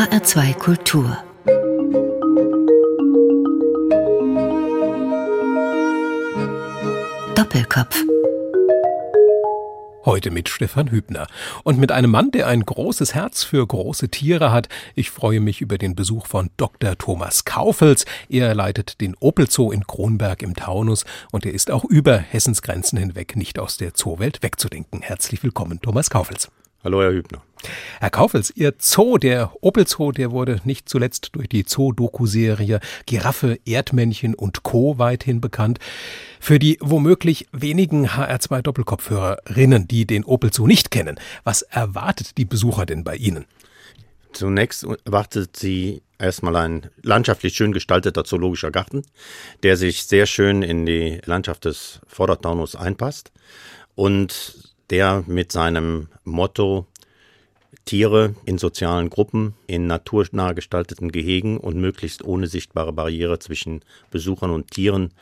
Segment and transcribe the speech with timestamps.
[0.00, 1.18] HR2 Kultur
[7.34, 8.02] Doppelkopf
[10.06, 11.26] Heute mit Stefan Hübner
[11.64, 14.70] und mit einem Mann, der ein großes Herz für große Tiere hat.
[14.94, 16.96] Ich freue mich über den Besuch von Dr.
[16.96, 18.06] Thomas Kaufels.
[18.30, 22.62] Er leitet den Opel Zoo in Kronberg im Taunus und er ist auch über Hessens
[22.62, 25.02] Grenzen hinweg nicht aus der Zoowelt wegzudenken.
[25.02, 26.50] Herzlich willkommen, Thomas Kaufels.
[26.82, 27.42] Hallo, Herr Hübner.
[28.00, 33.58] Herr Kaufels, Ihr Zoo, der Opel Zoo, der wurde nicht zuletzt durch die Zoo-Doku-Serie Giraffe,
[33.64, 34.98] Erdmännchen und Co.
[34.98, 35.78] weithin bekannt.
[36.40, 42.46] Für die womöglich wenigen HR2 Doppelkopfhörerinnen, die den Opel Zoo nicht kennen, was erwartet die
[42.46, 43.44] Besucher denn bei Ihnen?
[44.32, 49.02] Zunächst erwartet sie erstmal ein landschaftlich schön gestalteter zoologischer Garten,
[49.62, 53.32] der sich sehr schön in die Landschaft des Vordertaunus einpasst
[53.94, 56.86] und der mit seinem Motto
[57.90, 63.80] Tiere in sozialen Gruppen, in naturnah gestalteten Gehegen und möglichst ohne sichtbare Barriere zwischen
[64.12, 65.12] Besuchern und Tieren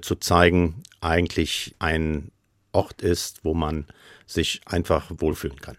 [0.00, 2.30] zu zeigen, eigentlich ein
[2.72, 3.84] Ort ist, wo man
[4.24, 5.76] sich einfach wohlfühlen kann.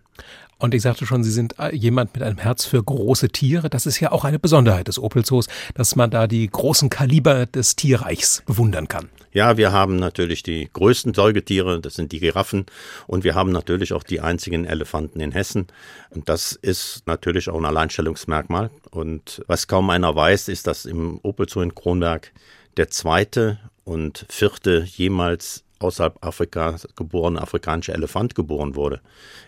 [0.60, 3.72] Und ich sagte schon, Sie sind äh, jemand mit einem Herz für große Tiere.
[3.72, 7.48] Das ist ja auch eine Besonderheit des Opel Zoos, dass man da die großen Kaliber
[7.48, 9.10] des Tierreichs bewundern kann.
[9.36, 12.68] Ja, wir haben natürlich die größten Säugetiere, das sind die Giraffen.
[13.06, 15.68] Und wir haben natürlich auch die einzigen Elefanten in Hessen.
[16.10, 18.72] Und das ist natürlich auch ein Alleinstellungsmerkmal.
[18.92, 22.32] Und was kaum einer weiß, ist, dass im Opel Zoo in Kronberg
[22.78, 29.02] der zweite und vierte jemals außerhalb Afrikas geborene afrikanische Elefant geboren wurde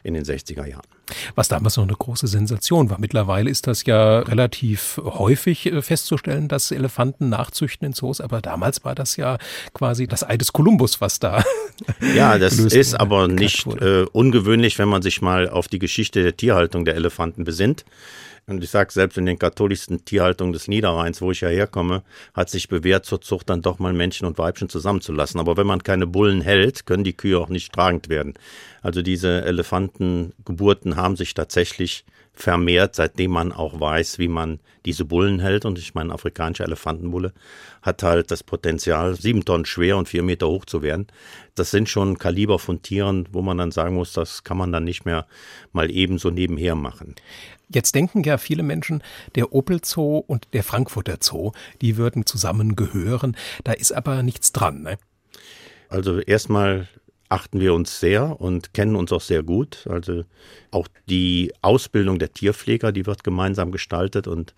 [0.03, 0.86] in den 60er Jahren.
[1.36, 3.00] Was damals noch eine große Sensation war.
[3.00, 8.84] Mittlerweile ist das ja relativ häufig äh, festzustellen, dass Elefanten nachzüchten in Zoos, aber damals
[8.84, 9.38] war das ja
[9.73, 11.44] quasi das Ei des Kolumbus, was da.
[12.16, 16.36] Ja, das ist aber nicht äh, ungewöhnlich, wenn man sich mal auf die Geschichte der
[16.36, 17.86] Tierhaltung der Elefanten besinnt.
[18.50, 22.03] Und ich sage, selbst in den katholischsten Tierhaltungen des Niederrheins, wo ich ja herkomme,
[22.34, 25.38] hat sich bewährt, zur Zucht dann doch mal Männchen und Weibchen zusammenzulassen.
[25.41, 28.36] Aber wenn man keine Bullen hält, können die Kühe auch nicht tragend werden.
[28.81, 32.06] Also diese Elefantengeburten haben sich tatsächlich
[32.38, 35.66] vermehrt, seitdem man auch weiß, wie man diese Bullen hält.
[35.66, 37.34] Und ich meine, afrikanische Elefantenbulle
[37.81, 41.08] hat halt das Potenzial, sieben Tonnen schwer und vier Meter hoch zu werden.
[41.56, 44.84] Das sind schon Kaliber von Tieren, wo man dann sagen muss, das kann man dann
[44.84, 45.25] nicht mehr
[45.72, 47.16] mal ebenso nebenher machen.
[47.70, 49.02] Jetzt denken ja viele Menschen,
[49.36, 53.36] der Opel Zoo und der Frankfurter Zoo, die würden zusammengehören.
[53.64, 54.84] Da ist aber nichts dran.
[54.84, 54.98] Ne?
[55.90, 56.88] Also erstmal
[57.29, 59.85] achten wir uns sehr und kennen uns auch sehr gut.
[59.89, 60.23] Also
[60.71, 64.53] auch die Ausbildung der Tierpfleger, die wird gemeinsam gestaltet und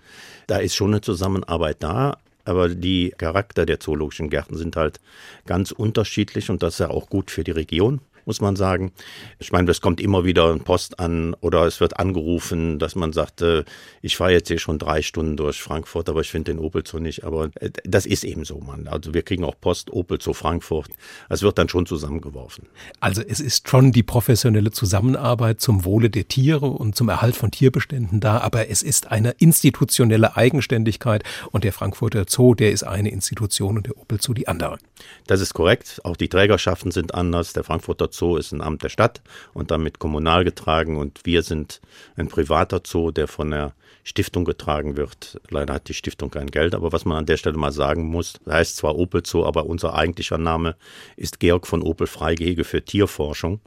[0.48, 2.18] da ist schon eine Zusammenarbeit da.
[2.46, 5.00] Aber die Charakter der zoologischen Gärten sind halt
[5.46, 8.92] ganz unterschiedlich und das ist ja auch gut für die Region muss man sagen.
[9.40, 13.42] Ich meine, es kommt immer wieder Post an oder es wird angerufen, dass man sagt,
[13.42, 13.64] äh,
[14.04, 17.00] ich fahre jetzt hier schon drei Stunden durch Frankfurt, aber ich finde den Opel Zoo
[17.00, 17.24] nicht.
[17.24, 18.88] Aber äh, das ist eben so, Mann.
[18.88, 20.90] Also wir kriegen auch Post Opel Zoo Frankfurt.
[21.28, 22.68] Es wird dann schon zusammengeworfen.
[23.00, 27.50] Also es ist schon die professionelle Zusammenarbeit zum Wohle der Tiere und zum Erhalt von
[27.50, 33.10] Tierbeständen da, aber es ist eine institutionelle Eigenständigkeit und der Frankfurter Zoo, der ist eine
[33.10, 34.78] Institution und der Opel Zoo die andere.
[35.26, 36.00] Das ist korrekt.
[36.04, 37.54] Auch die Trägerschaften sind anders.
[37.54, 39.22] Der Frankfurter Zoo Zoo ist ein Amt der Stadt
[39.54, 41.82] und damit kommunal getragen und wir sind
[42.16, 45.40] ein privater Zoo, der von der Stiftung getragen wird.
[45.50, 48.40] Leider hat die Stiftung kein Geld, aber was man an der Stelle mal sagen muss,
[48.50, 50.76] heißt zwar Opel Zoo, aber unser eigentlicher Name
[51.16, 53.62] ist Georg von Opel Freigehege für Tierforschung.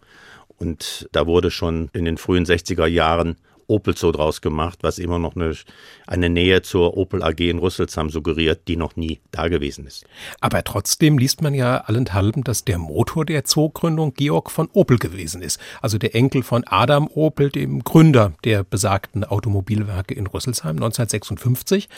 [0.59, 3.37] Und da wurde schon in den frühen 60er Jahren
[3.67, 5.55] Opel Zoo draus gemacht, was immer noch eine,
[6.07, 10.05] eine Nähe zur Opel AG in Rüsselsheim suggeriert, die noch nie da gewesen ist.
[10.41, 15.43] Aber trotzdem liest man ja allenthalben, dass der Motor der Zoogründung Georg von Opel gewesen
[15.43, 15.61] ist.
[15.81, 20.77] Also der Enkel von Adam Opel, dem Gründer der besagten Automobilwerke in Rüsselsheim.
[20.77, 21.89] 1956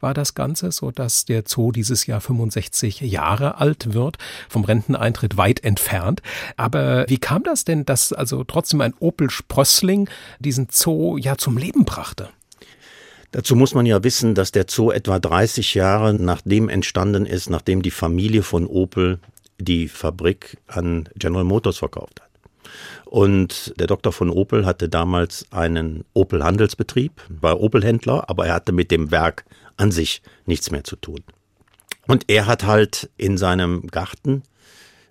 [0.00, 4.18] war das Ganze, so dass der Zoo dieses Jahr 65 Jahre alt wird,
[4.48, 6.22] vom Renteneintritt weit entfernt.
[6.56, 10.08] Aber wie kam das denn, dass also trotzdem ein Opel Sprössling
[10.38, 12.28] diesen Zoo ja zum Leben brachte.
[13.32, 17.82] Dazu muss man ja wissen, dass der Zoo etwa 30 Jahre nachdem entstanden ist, nachdem
[17.82, 19.20] die Familie von Opel
[19.58, 22.30] die Fabrik an General Motors verkauft hat.
[23.06, 28.90] Und der Doktor von Opel hatte damals einen Opel-Handelsbetrieb, war Opel-Händler, aber er hatte mit
[28.90, 29.44] dem Werk
[29.76, 31.20] an sich nichts mehr zu tun.
[32.06, 34.42] Und er hat halt in seinem Garten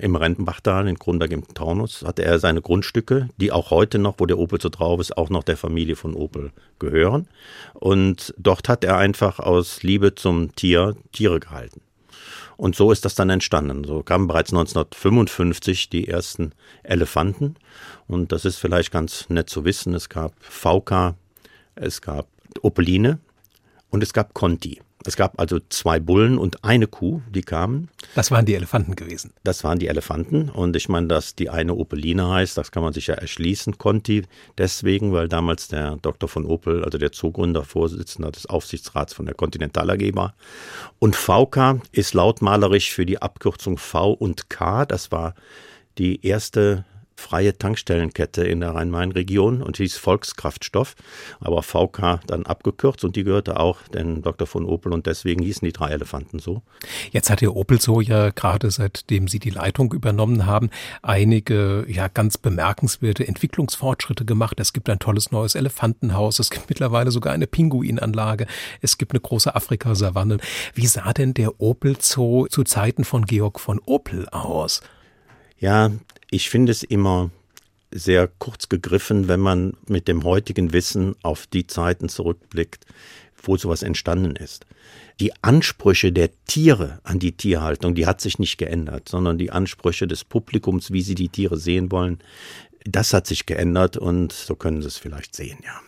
[0.02, 4.26] im Rentenbachtal in Kronberg im Taunus hatte er seine Grundstücke, die auch heute noch, wo
[4.26, 7.28] der Opel so drauf ist, auch noch der Familie von Opel gehören.
[7.74, 11.82] Und dort hat er einfach aus Liebe zum Tier Tiere gehalten.
[12.58, 13.84] Und so ist das dann entstanden.
[13.84, 17.56] So kamen bereits 1955 die ersten Elefanten.
[18.08, 19.94] Und das ist vielleicht ganz nett zu wissen.
[19.94, 21.16] Es gab VK,
[21.76, 22.28] es gab
[22.62, 23.20] Opeline
[23.90, 24.82] und es gab Conti.
[25.06, 27.90] Es gab also zwei Bullen und eine Kuh, die kamen.
[28.14, 29.34] Das waren die Elefanten gewesen.
[29.44, 30.50] Das waren die Elefanten.
[30.50, 34.24] Und ich meine, dass die eine Opeline heißt, das kann man sich ja erschließen, Conti.
[34.58, 36.30] Deswegen, weil damals der Dr.
[36.30, 40.36] von Opel, also der Zoogründer, Vorsitzender des Aufsichtsrats von der Continental AG war.
[41.00, 44.86] Und VK ist lautmalerisch für die Abkürzung V und K.
[44.86, 45.34] Das war
[45.98, 46.86] die erste
[47.22, 50.96] freie Tankstellenkette in der Rhein-Main-Region und hieß Volkskraftstoff,
[51.40, 54.48] aber VK dann abgekürzt und die gehörte auch den Dr.
[54.48, 56.62] von Opel und deswegen hießen die drei Elefanten so.
[57.12, 60.70] Jetzt hat der Opel so ja gerade seitdem Sie die Leitung übernommen haben,
[61.02, 64.60] einige ja ganz bemerkenswerte Entwicklungsfortschritte gemacht.
[64.60, 68.48] Es gibt ein tolles neues Elefantenhaus, es gibt mittlerweile sogar eine Pinguinanlage,
[68.82, 70.40] es gibt eine große Afrikasavanne.
[70.74, 74.82] Wie sah denn der Opel Zoo zu Zeiten von Georg von Opel aus?
[75.62, 75.92] Ja,
[76.32, 77.30] ich finde es immer
[77.92, 82.86] sehr kurz gegriffen, wenn man mit dem heutigen Wissen auf die Zeiten zurückblickt,
[83.44, 84.66] wo sowas entstanden ist.
[85.20, 90.08] Die Ansprüche der Tiere an die Tierhaltung, die hat sich nicht geändert, sondern die Ansprüche
[90.08, 92.20] des Publikums, wie sie die Tiere sehen wollen,
[92.86, 95.80] das hat sich geändert und so können Sie es vielleicht sehen, ja.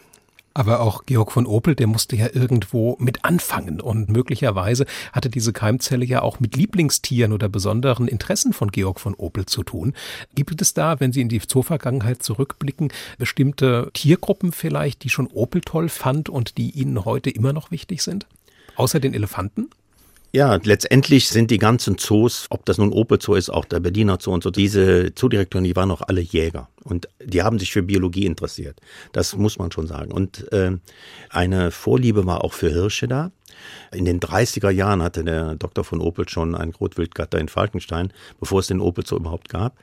[0.54, 5.52] Aber auch Georg von Opel, der musste ja irgendwo mit anfangen und möglicherweise hatte diese
[5.52, 9.94] Keimzelle ja auch mit Lieblingstieren oder besonderen Interessen von Georg von Opel zu tun.
[10.36, 15.62] Gibt es da, wenn Sie in die Zoo-Vergangenheit zurückblicken, bestimmte Tiergruppen vielleicht, die schon Opel
[15.62, 18.28] toll fand und die Ihnen heute immer noch wichtig sind?
[18.76, 19.70] Außer den Elefanten?
[20.36, 24.18] Ja, letztendlich sind die ganzen Zoos, ob das nun Opel Zoo ist, auch der Berliner
[24.20, 27.84] Zoo und so, diese Zoodirektoren, die waren auch alle Jäger und die haben sich für
[27.84, 28.80] Biologie interessiert.
[29.12, 30.12] Das muss man schon sagen.
[30.12, 30.72] Und äh,
[31.30, 33.32] eine Vorliebe war auch für Hirsche da.
[33.92, 38.62] In den 30er Jahren hatte der Doktor von Opel schon einen Rotwildgatter in Falkenstein, bevor
[38.62, 39.78] es den Opel Zoo überhaupt gab.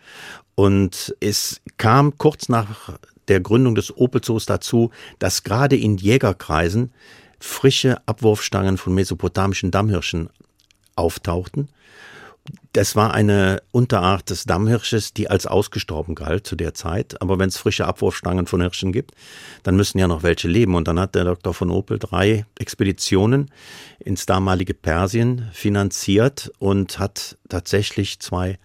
[0.56, 2.98] Und es kam kurz nach
[3.28, 6.92] der Gründung des Opel Zoos dazu, dass gerade in Jägerkreisen
[7.40, 10.28] frische Abwurfstangen von mesopotamischen Dammhirschen
[10.94, 11.68] auftauchten.
[12.72, 17.20] Das war eine Unterart des Dammhirsches, die als ausgestorben galt zu der Zeit.
[17.20, 19.12] Aber wenn es frische Abwurfstangen von Hirschen gibt,
[19.62, 20.74] dann müssen ja noch welche leben.
[20.74, 21.52] Und dann hat der Dr.
[21.52, 23.50] von Opel drei Expeditionen
[23.98, 28.58] ins damalige Persien finanziert und hat tatsächlich zwei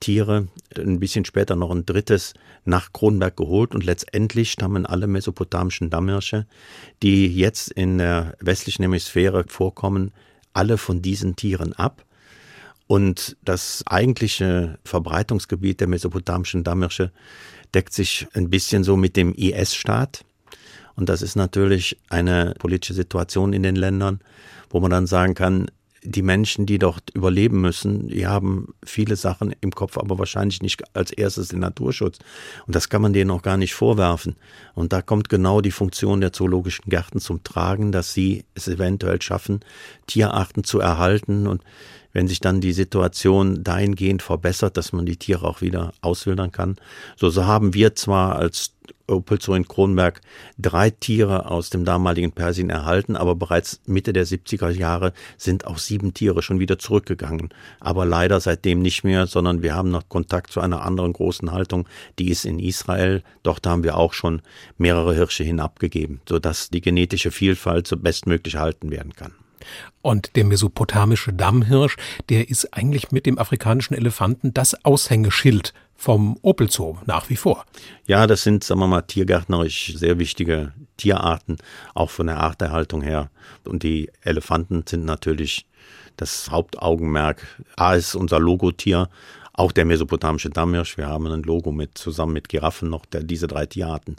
[0.00, 2.34] Tiere, ein bisschen später noch ein drittes
[2.64, 6.46] nach Kronberg geholt und letztendlich stammen alle mesopotamischen Dammhirsche,
[7.02, 10.12] die jetzt in der westlichen Hemisphäre vorkommen,
[10.52, 12.04] alle von diesen Tieren ab.
[12.86, 17.10] Und das eigentliche Verbreitungsgebiet der mesopotamischen Dammhirsche
[17.74, 20.24] deckt sich ein bisschen so mit dem IS-Staat.
[20.94, 24.20] Und das ist natürlich eine politische Situation in den Ländern,
[24.70, 25.66] wo man dann sagen kann,
[26.06, 30.82] die Menschen, die dort überleben müssen, die haben viele Sachen im Kopf, aber wahrscheinlich nicht
[30.94, 32.18] als erstes den Naturschutz.
[32.66, 34.36] Und das kann man denen auch gar nicht vorwerfen.
[34.74, 39.20] Und da kommt genau die Funktion der zoologischen Gärten zum Tragen, dass sie es eventuell
[39.20, 39.60] schaffen,
[40.06, 41.62] Tierarten zu erhalten und
[42.12, 46.76] wenn sich dann die Situation dahingehend verbessert, dass man die Tiere auch wieder auswildern kann.
[47.16, 48.72] So, so haben wir zwar als
[49.08, 50.20] Opelzo in Kronberg
[50.58, 55.78] drei Tiere aus dem damaligen Persien erhalten, aber bereits Mitte der 70er Jahre sind auch
[55.78, 57.50] sieben Tiere schon wieder zurückgegangen.
[57.80, 61.88] Aber leider seitdem nicht mehr, sondern wir haben noch Kontakt zu einer anderen großen Haltung,
[62.18, 63.22] die ist in Israel.
[63.42, 64.42] Dort haben wir auch schon
[64.78, 69.45] mehrere Hirsche hinabgegeben, sodass die genetische Vielfalt so bestmöglich erhalten werden kann.
[70.02, 71.96] Und der mesopotamische Dammhirsch,
[72.28, 77.64] der ist eigentlich mit dem afrikanischen Elefanten das Aushängeschild vom Opel Zoo nach wie vor.
[78.06, 81.56] Ja, das sind, sagen wir mal, tiergärtnerisch sehr wichtige Tierarten,
[81.94, 83.30] auch von der Arterhaltung her.
[83.64, 85.66] Und die Elefanten sind natürlich
[86.16, 87.42] das Hauptaugenmerk.
[87.76, 89.08] A ist unser Logotier,
[89.52, 90.96] auch der mesopotamische Dammhirsch.
[90.96, 94.16] Wir haben ein Logo mit, zusammen mit Giraffen noch, der, diese drei Tierarten.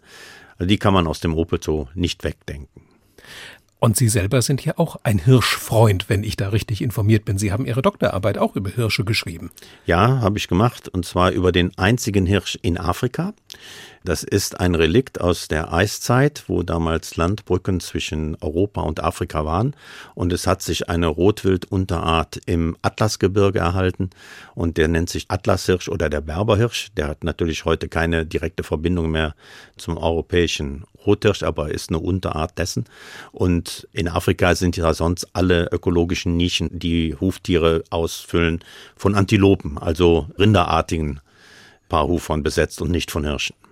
[0.57, 2.86] Also die kann man aus dem Opel Zoo nicht wegdenken.
[3.79, 7.37] Und Sie selber sind ja auch ein Hirschfreund, wenn ich da richtig informiert bin.
[7.37, 9.51] Sie haben Ihre Doktorarbeit auch über Hirsche geschrieben.
[9.85, 10.89] Ja, habe ich gemacht.
[10.89, 13.33] Und zwar über den einzigen Hirsch in Afrika.
[14.07, 19.75] Das ist ein Relikt aus der Eiszeit, wo damals Landbrücken zwischen Europa und Afrika waren.
[20.15, 24.11] Und es hat sich eine Rotwildunterart im Atlasgebirge erhalten.
[24.55, 26.87] Und der nennt sich Atlashirsch oder der Berberhirsch.
[26.95, 29.35] Der hat natürlich heute keine direkte Verbindung mehr
[29.75, 32.85] zum europäischen Rothirsch, aber ist eine Unterart dessen.
[33.33, 38.63] Und in Afrika sind ja sonst alle ökologischen Nischen, die Huftiere ausfüllen,
[38.95, 41.19] von Antilopen, also rinderartigen
[41.89, 43.66] Paarhufern besetzt und nicht von Hirschen.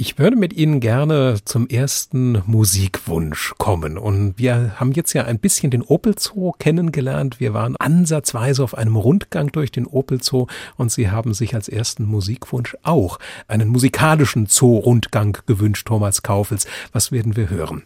[0.00, 3.98] Ich würde mit Ihnen gerne zum ersten Musikwunsch kommen.
[3.98, 7.40] Und wir haben jetzt ja ein bisschen den Opel Zoo kennengelernt.
[7.40, 10.46] Wir waren ansatzweise auf einem Rundgang durch den Opel Zoo
[10.76, 16.68] und Sie haben sich als ersten Musikwunsch auch einen musikalischen Zoo-Rundgang gewünscht, Thomas Kaufels.
[16.92, 17.82] Was werden wir hören?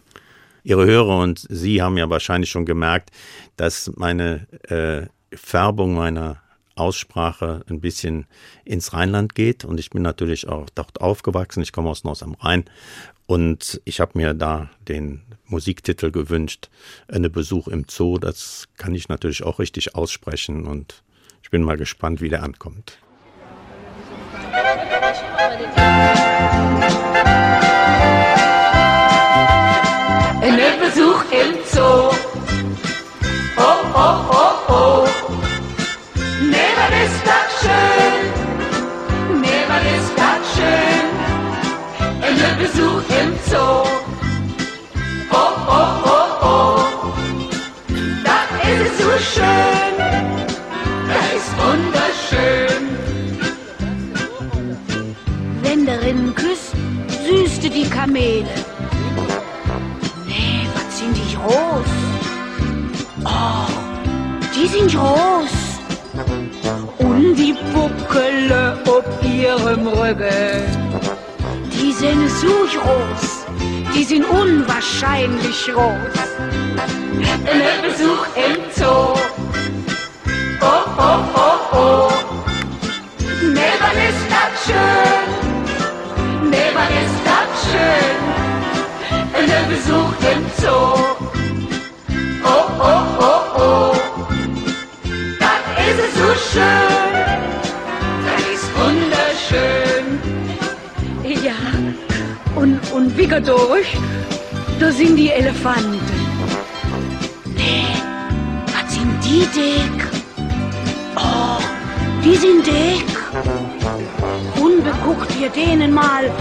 [0.63, 3.09] Ihre Hörer und Sie haben ja wahrscheinlich schon gemerkt,
[3.55, 6.42] dass meine äh, Färbung meiner
[6.75, 8.25] Aussprache ein bisschen
[8.65, 9.65] ins Rheinland geht.
[9.65, 11.63] Und ich bin natürlich auch dort aufgewachsen.
[11.63, 12.65] Ich komme aus Neuss am Rhein.
[13.25, 16.69] Und ich habe mir da den Musiktitel gewünscht,
[17.07, 18.17] eine Besuch im Zoo.
[18.17, 20.65] Das kann ich natürlich auch richtig aussprechen.
[20.67, 21.03] Und
[21.41, 22.97] ich bin mal gespannt, wie der ankommt.
[25.75, 26.12] Ein
[42.73, 43.83] Besuch im Zoo.
[45.31, 47.13] Oh, oh, oh, oh.
[48.23, 48.37] Da
[48.67, 49.95] ist es so schön.
[51.07, 52.83] Das ist wunderschön.
[55.61, 56.73] Wenn darin küsst,
[57.27, 58.47] süßte die Kamele.
[60.25, 61.93] Nee, was sind die groß?
[63.23, 63.67] Oh,
[64.55, 65.53] die sind groß.
[66.97, 71.02] Und die Buckele auf ihrem Rücken.
[72.03, 72.67] Sind so
[73.95, 76.19] die sind unwahrscheinlich groß.
[77.45, 79.13] Ein Besuch im Zoo.
[80.59, 82.11] Oh, oh, oh, oh.
[83.41, 85.29] Never ist das schön.
[86.49, 88.17] Never ist das schön.
[89.33, 90.95] Ein Besuch im Zoo.
[92.43, 93.95] Oh, oh, oh, oh.
[95.39, 97.12] Das ist so schön.
[103.15, 103.97] Geht durch?
[104.79, 105.99] Da sind die Elefanten.
[107.55, 107.85] Nee,
[108.73, 109.97] was sind die dick?
[111.15, 111.59] Oh,
[112.23, 113.05] die sind dick.
[114.59, 116.31] Und beguckt ihr denen mal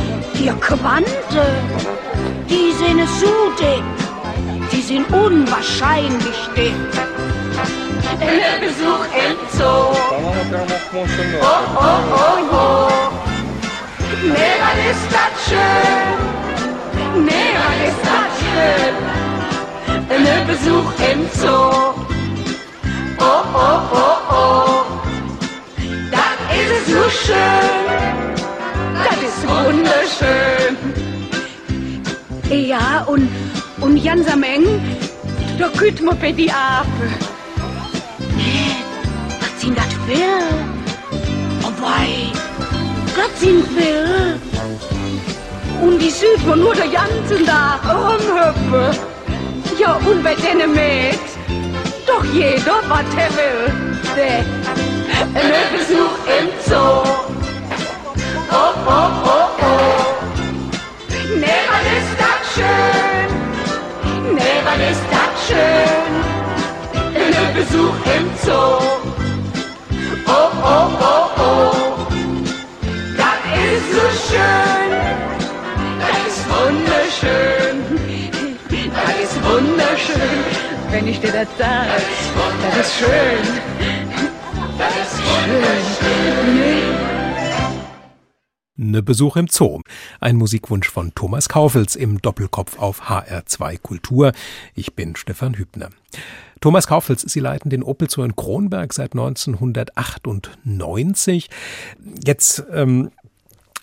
[0.40, 1.44] ihr Quante.
[2.48, 3.84] Die sind so dick.
[4.72, 6.74] Die sind unwahrscheinlich dick.
[8.60, 9.64] Besuch im Zoo.
[9.64, 13.12] Oh, oh, oh, oh.
[14.22, 16.41] Nee, ist das schön?
[17.14, 18.94] Ist das schön?
[20.08, 21.92] Ein Besuch im Zoo.
[23.18, 24.84] Oh, oh, oh, oh.
[26.10, 27.84] Das ist so schön.
[29.04, 30.76] Das ist wunderschön.
[32.50, 33.28] Ja, und,
[33.80, 34.80] und ganz am Ende,
[35.58, 36.86] da kütt man bei die Ape.
[38.36, 38.76] Nee,
[39.38, 40.42] was sind das für?
[41.62, 42.32] Oh wei,
[43.14, 44.40] das sind Will.
[45.82, 48.96] Und die sieht man nur den ganzen Tag rumhüpfen.
[49.76, 51.18] Ja, und bei denen mit,
[52.06, 53.74] doch jeder, was er will.
[54.14, 54.44] Der,
[55.34, 57.02] Ein Besuch im Zoo.
[58.48, 60.12] Oh, oh, oh, oh.
[61.34, 63.28] Nee, was ist das schön?
[64.34, 66.12] Nee, was ist das schön?
[67.34, 68.78] Ein Besuch im Zoo.
[70.28, 71.72] Oh, oh, oh, oh.
[73.16, 74.81] Das ist so schön.
[80.08, 80.90] Wunderschön.
[80.90, 81.90] wenn ich dir das sage,
[82.62, 83.08] das ist schön.
[84.78, 86.96] Das ist wunderschön.
[88.76, 89.80] Ne Besuch im Zoo.
[90.20, 94.32] Ein Musikwunsch von Thomas Kaufels im Doppelkopf auf HR2 Kultur.
[94.74, 95.90] Ich bin Stefan Hübner.
[96.60, 101.50] Thomas Kaufels, Sie leiten den Opel Zoo in Kronberg seit 1998.
[102.24, 103.10] Jetzt ähm,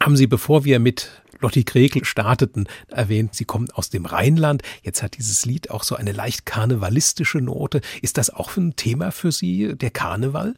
[0.01, 4.61] haben Sie, bevor wir mit Lotti Kregel starteten, erwähnt, Sie kommen aus dem Rheinland.
[4.83, 7.81] Jetzt hat dieses Lied auch so eine leicht karnevalistische Note.
[8.01, 10.55] Ist das auch ein Thema für Sie, der Karneval?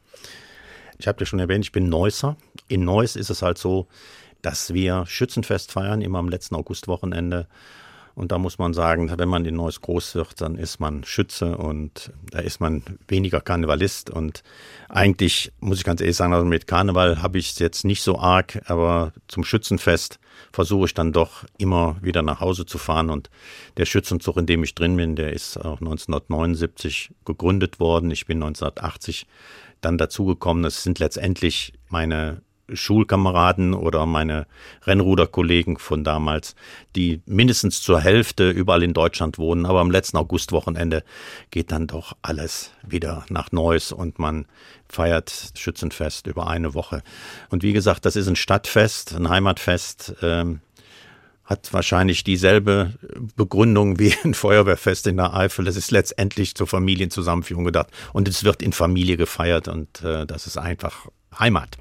[0.97, 2.37] Ich habe ja schon erwähnt, ich bin Neusser.
[2.67, 3.87] In Neuss ist es halt so,
[4.41, 7.47] dass wir Schützenfest feiern, immer am letzten Augustwochenende.
[8.21, 11.57] Und da muss man sagen, wenn man in Neuss groß wird, dann ist man Schütze
[11.57, 14.11] und da ist man weniger Karnevalist.
[14.11, 14.43] Und
[14.89, 18.19] eigentlich muss ich ganz ehrlich sagen, also mit Karneval habe ich es jetzt nicht so
[18.19, 20.19] arg, aber zum Schützenfest
[20.53, 23.09] versuche ich dann doch immer wieder nach Hause zu fahren.
[23.09, 23.31] Und
[23.77, 28.11] der Schützenzug, in dem ich drin bin, der ist auch 1979 gegründet worden.
[28.11, 29.25] Ich bin 1980
[29.81, 30.63] dann dazugekommen.
[30.65, 34.47] Es sind letztendlich meine Schulkameraden oder meine
[34.83, 36.55] Rennruderkollegen von damals,
[36.95, 39.65] die mindestens zur Hälfte überall in Deutschland wohnen.
[39.65, 41.03] Aber am letzten Augustwochenende
[41.49, 44.45] geht dann doch alles wieder nach Neuss und man
[44.89, 47.03] feiert Schützenfest über eine Woche.
[47.49, 50.15] Und wie gesagt, das ist ein Stadtfest, ein Heimatfest.
[50.21, 50.61] Ähm,
[51.51, 52.93] hat wahrscheinlich dieselbe
[53.35, 55.67] Begründung wie ein Feuerwehrfest in der Eifel.
[55.67, 60.47] Es ist letztendlich zur Familienzusammenführung gedacht und es wird in Familie gefeiert und äh, das
[60.47, 61.77] ist einfach Heimat.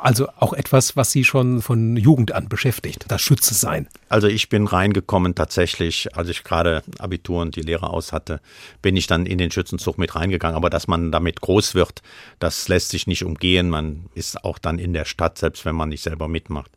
[0.00, 3.88] Also auch etwas, was Sie schon von Jugend an beschäftigt, das Schütze sein.
[4.08, 8.40] Also ich bin reingekommen tatsächlich, als ich gerade Abitur und die Lehre aus hatte,
[8.80, 10.56] bin ich dann in den Schützenzug mit reingegangen.
[10.56, 12.02] Aber dass man damit groß wird,
[12.38, 13.68] das lässt sich nicht umgehen.
[13.70, 16.70] Man ist auch dann in der Stadt, selbst wenn man nicht selber mitmacht.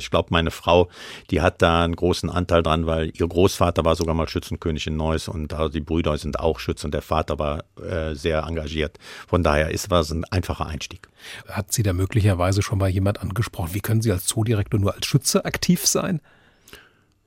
[0.00, 0.88] Ich glaube, meine Frau,
[1.30, 4.96] die hat da einen großen Anteil dran, weil ihr Großvater war sogar mal Schützenkönig in
[4.96, 8.98] Neuss und also die Brüder sind auch Schützen und der Vater war äh, sehr engagiert.
[9.28, 11.08] Von daher ist es ein einfacher Einstieg.
[11.48, 13.74] Hat Sie da möglicherweise schon mal jemand angesprochen?
[13.74, 16.20] Wie können Sie als Zoodirektor nur als Schütze aktiv sein?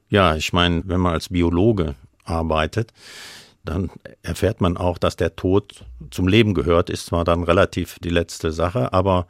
[0.09, 2.93] Ja, ich meine, wenn man als Biologe arbeitet,
[3.63, 3.89] dann
[4.21, 8.51] erfährt man auch, dass der Tod zum Leben gehört, ist zwar dann relativ die letzte
[8.51, 9.27] Sache, aber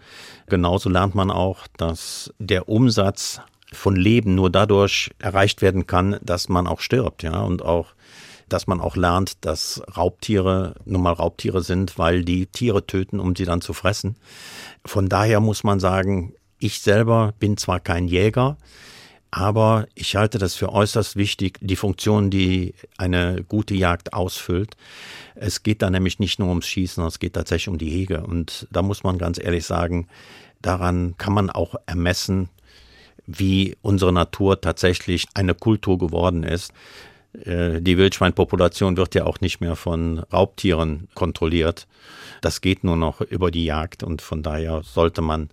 [0.48, 6.50] genauso lernt man auch, dass der Umsatz von Leben nur dadurch erreicht werden kann, dass
[6.50, 7.94] man auch stirbt, ja, und auch
[8.50, 13.36] dass man auch lernt, dass Raubtiere nun mal Raubtiere sind, weil die Tiere töten, um
[13.36, 14.18] sie dann zu fressen.
[14.86, 18.58] Von daher muss man sagen, ich selber bin zwar kein Jäger,
[19.36, 24.78] aber ich halte das für äußerst wichtig, die Funktion, die eine gute Jagd ausfüllt.
[25.34, 28.22] Es geht da nämlich nicht nur ums Schießen, es geht tatsächlich um die Hege.
[28.22, 30.08] Und da muss man ganz ehrlich sagen,
[30.62, 32.50] daran kann man auch ermessen,
[33.26, 36.72] wie unsere Natur tatsächlich eine Kultur geworden ist.
[37.44, 41.88] Äh, die Wildschweinpopulation wird ja auch nicht mehr von Raubtieren kontrolliert.
[42.42, 45.50] Das geht nur noch über die Jagd und von daher sollte man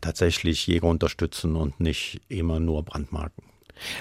[0.00, 3.44] tatsächlich Jäger unterstützen und nicht immer nur Brandmarken.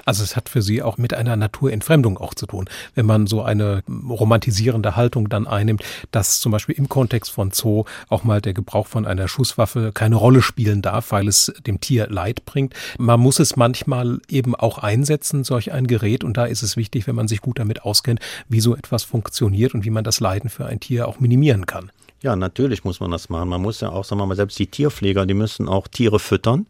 [0.06, 3.42] Also es hat für Sie auch mit einer Naturentfremdung auch zu tun, wenn man so
[3.42, 8.54] eine romantisierende Haltung dann einnimmt, dass zum Beispiel im Kontext von Zoo auch mal der
[8.54, 12.74] Gebrauch von einer Schusswaffe keine Rolle spielen darf, weil es dem Tier Leid bringt.
[12.98, 17.08] Man muss es manchmal eben auch einsetzen, solch ein Gerät, und da ist es wichtig,
[17.08, 20.50] wenn man sich gut damit auskennt, wie so etwas funktioniert und wie man das Leiden
[20.50, 21.92] für ein Tier auch minimieren kann.
[22.22, 23.50] Ja, natürlich muss man das machen.
[23.50, 26.68] Man muss ja auch, sagen wir mal, selbst die Tierpfleger, die müssen auch Tiere füttern.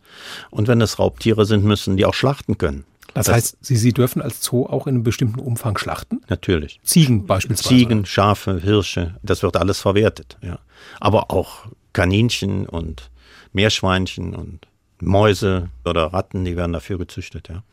[0.51, 2.86] Und wenn es Raubtiere sind, müssen die auch schlachten können.
[3.13, 6.22] Das, das heißt, Sie, Sie dürfen als Zoo auch in einem bestimmten Umfang schlachten?
[6.27, 6.79] Natürlich.
[6.84, 7.70] Ziegen beispielsweise?
[7.70, 10.38] Ziegen, Schafe, Hirsche, das wird alles verwertet.
[10.41, 10.60] Ja.
[11.00, 13.10] Aber auch Kaninchen und
[13.52, 14.67] Meerschweinchen und
[15.02, 17.64] Mäuse oder Ratten, die werden dafür gezüchtet, ja.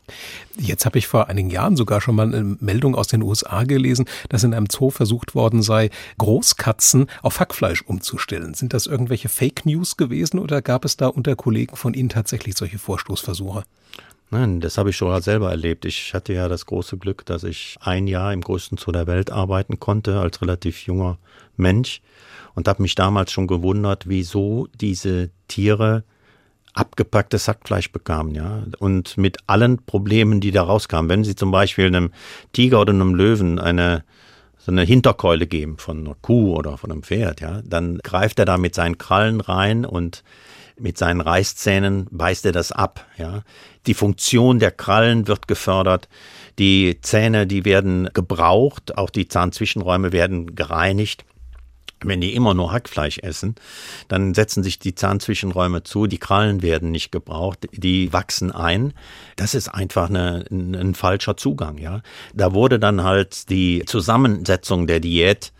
[0.57, 4.05] Jetzt habe ich vor einigen Jahren sogar schon mal eine Meldung aus den USA gelesen,
[4.29, 8.53] dass in einem Zoo versucht worden sei, Großkatzen auf Hackfleisch umzustellen.
[8.53, 12.55] Sind das irgendwelche Fake News gewesen oder gab es da unter Kollegen von Ihnen tatsächlich
[12.55, 13.63] solche Vorstoßversuche?
[14.29, 15.85] Nein, das habe ich schon selber erlebt.
[15.85, 19.31] Ich hatte ja das große Glück, dass ich ein Jahr im größten Zoo der Welt
[19.31, 21.17] arbeiten konnte, als relativ junger
[21.55, 22.01] Mensch
[22.53, 26.03] und habe mich damals schon gewundert, wieso diese Tiere
[26.77, 31.09] abgepacktes Hackfleisch bekamen, ja, und mit allen Problemen, die da rauskamen.
[31.09, 32.11] Wenn Sie zum Beispiel einem
[32.53, 34.03] Tiger oder einem Löwen eine
[34.59, 38.45] so eine Hinterkeule geben von einer Kuh oder von einem Pferd, ja, dann greift er
[38.45, 40.23] da mit seinen Krallen rein und
[40.77, 43.43] mit seinen Reißzähnen beißt er das ab, ja.
[43.87, 46.09] Die Funktion der Krallen wird gefördert,
[46.59, 51.23] die Zähne, die werden gebraucht, auch die Zahnzwischenräume werden gereinigt.
[52.03, 53.55] Wenn die immer nur Hackfleisch essen,
[54.07, 58.93] dann setzen sich die Zahnzwischenräume zu, die Krallen werden nicht gebraucht, die wachsen ein.
[59.35, 62.01] Das ist einfach eine, ein, falscher Zugang, ja.
[62.33, 65.51] Da wurde dann halt die Zusammensetzung der Diät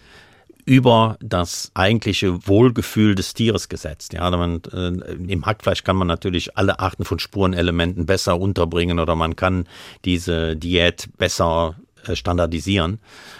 [0.67, 4.11] über das eigentliche Wohlgefühl des Tieres gesetzt.
[4.11, 9.15] Ja, man, äh, Im Hackfleisch kann man natürlich alle Arten von Spurenelementen besser unterbringen oder
[9.15, 9.65] man kann
[10.03, 11.77] diese Diät besser
[12.15, 12.99] standardisieren.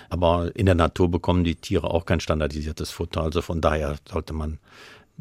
[0.09, 3.21] Aber in der Natur bekommen die Tiere auch kein standardisiertes Futter.
[3.21, 4.59] Also von daher sollte man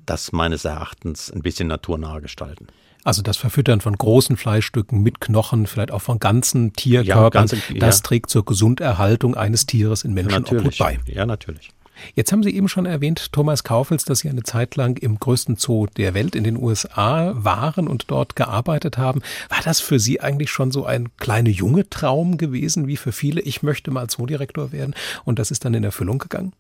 [0.05, 2.67] das meines Erachtens ein bisschen naturnah gestalten.
[3.05, 7.57] Also das Verfüttern von großen Fleischstücken mit Knochen, vielleicht auch von ganzen Tierkörpern, ja, ganze,
[7.79, 8.03] das ja.
[8.03, 10.99] trägt zur Gesunderhaltung eines Tieres in Menschenobhut bei.
[11.07, 11.71] Ja, natürlich.
[12.15, 15.57] Jetzt haben Sie eben schon erwähnt, Thomas Kaufels, dass Sie eine Zeit lang im größten
[15.57, 19.23] Zoo der Welt in den USA waren und dort gearbeitet haben.
[19.49, 23.41] War das für Sie eigentlich schon so ein kleiner junge Traum gewesen, wie für viele?
[23.41, 26.53] Ich möchte mal Zoodirektor werden und das ist dann in Erfüllung gegangen?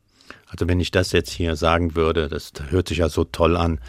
[0.47, 3.81] Also wenn ich das jetzt hier sagen würde, das hört sich ja so toll an.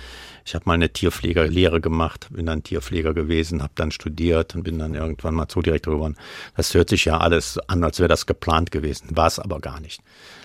[0.45, 4.79] Ich habe mal eine Tierpflegerlehre gemacht, bin dann Tierpfleger gewesen, habe dann studiert und bin
[4.79, 6.15] dann irgendwann mal Zoodirektor geworden.
[6.55, 9.81] Das hört sich ja alles an, als wäre das geplant gewesen, war es aber gar
[9.81, 10.01] nicht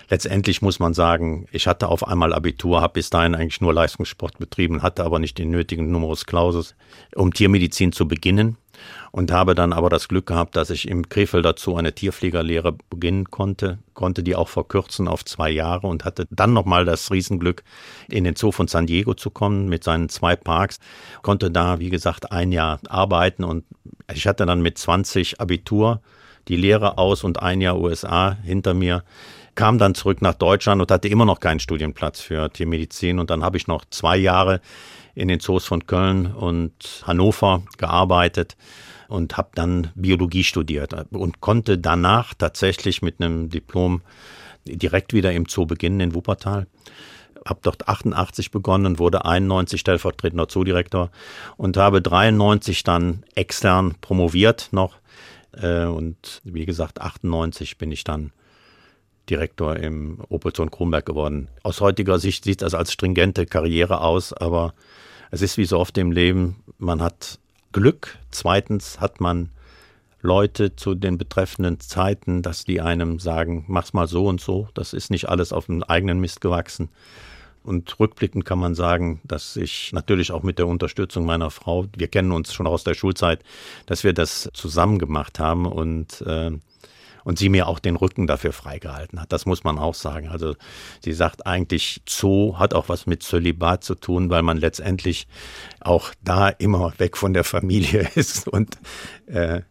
[0.09, 4.37] letztendlich muss man sagen, ich hatte auf einmal Abitur, habe bis dahin eigentlich nur Leistungssport
[4.37, 6.75] betrieben, hatte aber nicht den nötigen Numerus Clausus,
[7.15, 8.57] um Tiermedizin zu beginnen
[9.11, 13.29] und habe dann aber das Glück gehabt, dass ich im Krefeld dazu eine Tierpflegerlehre beginnen
[13.31, 17.63] konnte, konnte die auch verkürzen auf zwei Jahre und hatte dann nochmal das Riesenglück,
[18.09, 20.79] in den Zoo von San Diego zu kommen mit seinen zwei Parks,
[21.21, 23.65] konnte da, wie gesagt, ein Jahr arbeiten und
[24.13, 26.01] ich hatte dann mit 20 Abitur
[26.47, 29.03] die Lehre aus und ein Jahr USA hinter mir
[29.55, 33.19] kam dann zurück nach Deutschland und hatte immer noch keinen Studienplatz für Tiermedizin.
[33.19, 34.61] Und dann habe ich noch zwei Jahre
[35.15, 38.55] in den Zoos von Köln und Hannover gearbeitet
[39.07, 44.01] und habe dann Biologie studiert und konnte danach tatsächlich mit einem Diplom
[44.65, 46.67] direkt wieder im Zoo beginnen in Wuppertal.
[47.45, 51.11] Habe dort 88 begonnen, wurde 91 stellvertretender Zoodirektor
[51.57, 54.95] und habe 93 dann extern promoviert noch.
[55.51, 58.31] Äh, und wie gesagt, 98 bin ich dann
[59.29, 61.47] Direktor im Opelzon Kronberg geworden.
[61.63, 64.73] Aus heutiger Sicht sieht das als stringente Karriere aus, aber
[65.31, 67.39] es ist wie so oft im Leben, man hat
[67.71, 69.49] Glück, zweitens hat man
[70.21, 74.69] Leute zu den betreffenden Zeiten, dass die einem sagen, mach's mal so und so.
[74.73, 76.89] Das ist nicht alles auf dem eigenen Mist gewachsen.
[77.63, 82.07] Und rückblickend kann man sagen, dass ich natürlich auch mit der Unterstützung meiner Frau, wir
[82.07, 83.43] kennen uns schon aus der Schulzeit,
[83.85, 86.51] dass wir das zusammen gemacht haben und äh,
[87.23, 89.31] und sie mir auch den Rücken dafür freigehalten hat.
[89.31, 90.29] Das muss man auch sagen.
[90.29, 90.55] Also
[91.01, 95.27] sie sagt eigentlich, Zoo hat auch was mit Zölibat zu tun, weil man letztendlich
[95.79, 98.77] auch da immer weg von der Familie ist und
[99.27, 99.61] äh,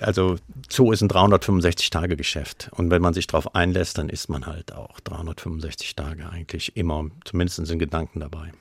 [0.00, 0.36] also
[0.68, 2.70] Zoo ist ein 365-Tage-Geschäft.
[2.76, 7.06] Und wenn man sich darauf einlässt, dann ist man halt auch 365 Tage eigentlich immer,
[7.24, 8.52] zumindest in Gedanken dabei.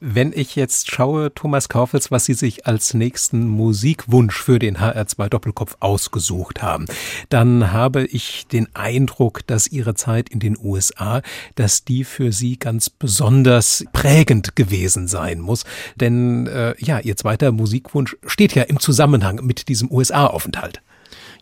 [0.00, 5.28] Wenn ich jetzt schaue, Thomas Kaufels, was Sie sich als nächsten Musikwunsch für den HR2
[5.28, 6.86] Doppelkopf ausgesucht haben,
[7.28, 11.22] dann habe ich den Eindruck, dass Ihre Zeit in den USA,
[11.54, 15.64] dass die für Sie ganz besonders prägend gewesen sein muss.
[15.96, 20.82] Denn äh, ja, Ihr zweiter Musikwunsch steht ja im Zusammenhang mit diesem USA Aufenthalt.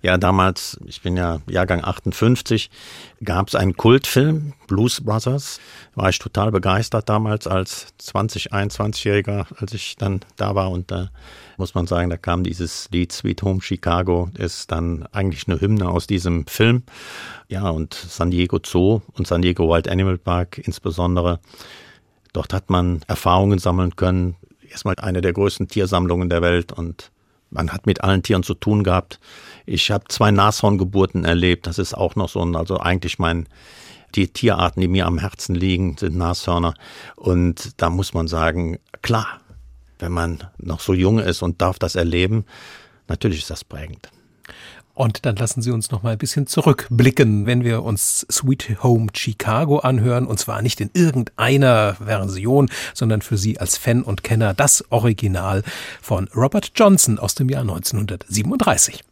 [0.03, 2.71] Ja, damals, ich bin ja Jahrgang 58,
[3.23, 5.61] gab es einen Kultfilm, Blues Brothers.
[5.95, 10.71] War ich total begeistert damals als 20, 21-Jähriger, als ich dann da war.
[10.71, 11.11] Und da
[11.59, 15.91] muss man sagen, da kam dieses Lied Sweet Home Chicago, ist dann eigentlich eine Hymne
[15.91, 16.83] aus diesem Film.
[17.49, 21.41] Ja, und San Diego Zoo und San Diego Wild Animal Park insbesondere.
[22.33, 24.37] Dort hat man Erfahrungen sammeln können.
[24.67, 27.11] Erstmal eine der größten Tiersammlungen der Welt und
[27.51, 29.21] man hat mit allen Tieren zu tun gehabt.
[29.67, 31.67] Ich habe zwei Nashorngeburten erlebt.
[31.67, 33.49] Das ist auch noch so ein, also eigentlich mein,
[34.15, 36.75] die Tierarten, die mir am Herzen liegen, sind Nashörner.
[37.17, 39.41] Und da muss man sagen, klar,
[39.99, 42.45] wenn man noch so jung ist und darf das erleben,
[43.09, 44.11] natürlich ist das prägend.
[45.01, 49.07] Und dann lassen Sie uns noch mal ein bisschen zurückblicken, wenn wir uns Sweet Home
[49.15, 50.27] Chicago anhören.
[50.27, 55.63] Und zwar nicht in irgendeiner Version, sondern für Sie als Fan und Kenner das Original
[56.03, 59.03] von Robert Johnson aus dem Jahr 1937.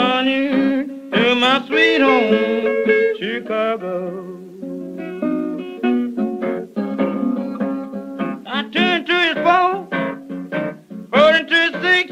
[0.00, 2.86] on you to my sweet home,
[3.18, 3.94] Chicago.
[8.46, 9.70] I turned to his four,
[11.12, 12.06] four into his six.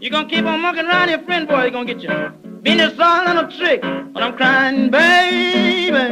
[0.00, 2.10] You gonna keep on mucking around your friend, boy, you gonna get you.
[2.62, 3.80] Been this all a trick,
[4.12, 6.06] but I'm crying, baby.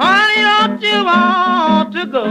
[0.00, 2.26] Honey, don't you want to go?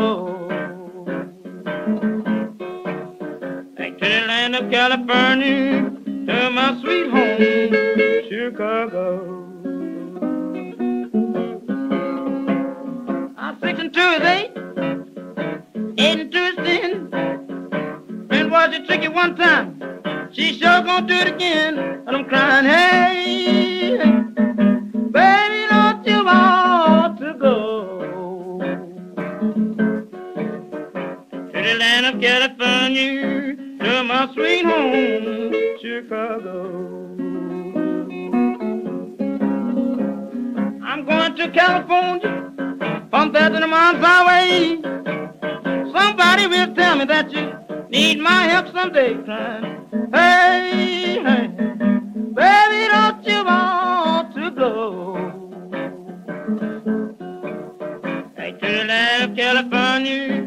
[3.78, 7.40] Back to the land of California to my sweet home,
[8.30, 9.06] Chicago.
[13.38, 14.52] I'm six and two is eight,
[15.98, 17.10] eight and two is ten.
[18.28, 19.82] Been a tricky one time,
[20.32, 23.98] she sure gonna do it again, and I'm crying, hey,
[25.12, 28.60] baby, don't you want to go
[31.32, 33.21] to the land of California?
[34.22, 36.56] my sweet home, Chicago.
[40.84, 42.54] I'm going to California,
[43.10, 44.80] from there to the mountains away.
[45.92, 47.52] Somebody will tell me that you
[47.90, 49.88] need my help someday, crying.
[50.14, 51.48] Hey, hey,
[52.36, 55.16] baby, don't you want to go?
[58.38, 60.41] Hey, to the left, California.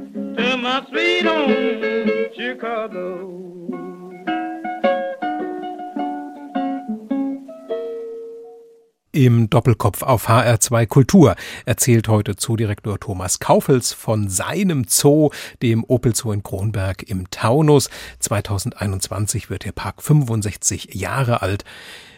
[0.83, 3.35] Sweet home, Chicago.
[9.13, 15.31] Im Doppelkopf auf HR2 Kultur erzählt heute Zoodirektor Thomas Kaufels von seinem Zoo,
[15.63, 17.91] dem Opel Zoo in Kronberg im Taunus.
[18.19, 21.65] 2021 wird der Park 65 Jahre alt.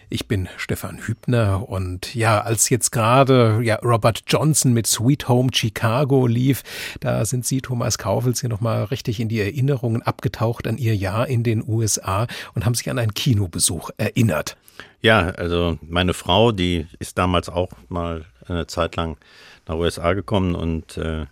[0.09, 5.51] Ich bin Stefan Hübner und ja, als jetzt gerade ja, Robert Johnson mit Sweet Home
[5.53, 6.63] Chicago lief,
[7.01, 11.27] da sind Sie, Thomas Kaufels, hier nochmal richtig in die Erinnerungen abgetaucht an Ihr Jahr
[11.27, 14.57] in den USA und haben sich an einen Kinobesuch erinnert.
[15.01, 19.17] Ja, also meine Frau, die ist damals auch mal eine Zeit lang
[19.67, 21.27] nach USA gekommen und äh,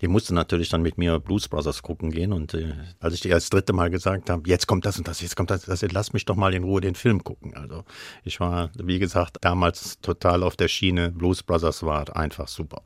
[0.00, 2.32] die musste natürlich dann mit mir Blues Brothers gucken gehen.
[2.32, 5.20] Und äh, als ich ihr das dritte Mal gesagt habe, jetzt kommt das und das,
[5.20, 7.56] jetzt kommt das, das, lass mich doch mal in Ruhe den Film gucken.
[7.56, 7.84] Also
[8.24, 11.10] ich war, wie gesagt, damals total auf der Schiene.
[11.10, 12.82] Blues Brothers war einfach super.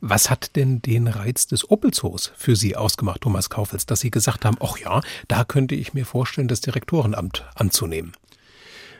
[0.00, 4.44] Was hat denn den Reiz des Opelzoos für Sie ausgemacht, Thomas Kaufels, dass Sie gesagt
[4.44, 8.12] haben, ach ja, da könnte ich mir vorstellen, das Direktorenamt anzunehmen?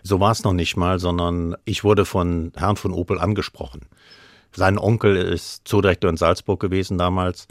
[0.03, 3.83] So war es noch nicht mal, sondern ich wurde von Herrn von Opel angesprochen.
[4.55, 7.47] Sein Onkel ist Zoodirektor in Salzburg gewesen damals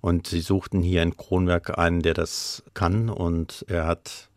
[0.00, 4.28] und sie suchten hier in Kronberg einen, der das kann und er hat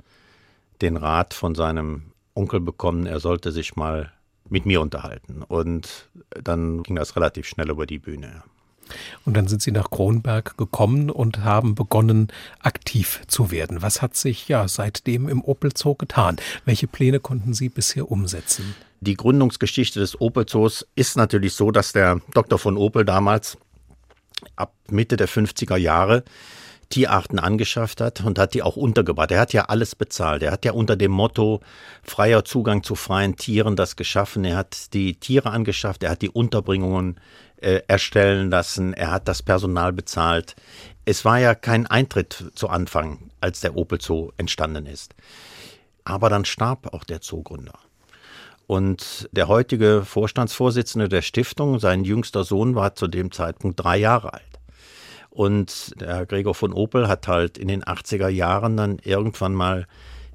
[0.82, 4.12] den Rat von seinem Onkel bekommen, er sollte sich mal
[4.50, 6.10] mit mir unterhalten und
[6.44, 8.44] dann ging das relativ schnell über die Bühne.
[9.26, 12.28] Und dann sind Sie nach Kronberg gekommen und haben begonnen,
[12.60, 13.82] aktiv zu werden.
[13.82, 16.38] Was hat sich ja seitdem im Opel Zoo getan?
[16.66, 18.76] Welche Pläne konnten Sie bisher umsetzen?
[19.04, 22.60] Die Gründungsgeschichte des Opel-Zoos ist natürlich so, dass der Dr.
[22.60, 23.58] von Opel damals
[24.56, 26.24] ab Mitte der 50er Jahre
[26.90, 29.32] Tierarten angeschafft hat und hat die auch untergebracht.
[29.32, 30.44] Er hat ja alles bezahlt.
[30.44, 31.62] Er hat ja unter dem Motto
[32.04, 34.46] freier Zugang zu freien Tieren das geschaffen.
[34.46, 37.20] Er hat die Tiere angeschafft, er hat die Unterbringungen
[37.58, 40.56] äh, erstellen lassen, er hat das Personal bezahlt.
[41.06, 45.16] Es war ja kein Eintritt zu Anfang, als der Opel Zoo entstanden ist.
[46.04, 47.80] Aber dann starb auch der Zoogründer.
[48.72, 54.34] Und der heutige Vorstandsvorsitzende der Stiftung, sein jüngster Sohn war zu dem Zeitpunkt drei Jahre
[54.34, 54.62] alt.
[55.30, 59.88] Und der Gregor von Opel hat halt in den 80er Jahren dann irgendwann mal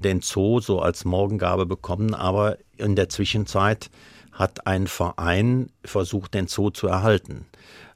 [0.03, 3.89] den Zoo so als Morgengabe bekommen, aber in der Zwischenzeit
[4.31, 7.47] hat ein Verein versucht, den Zoo zu erhalten.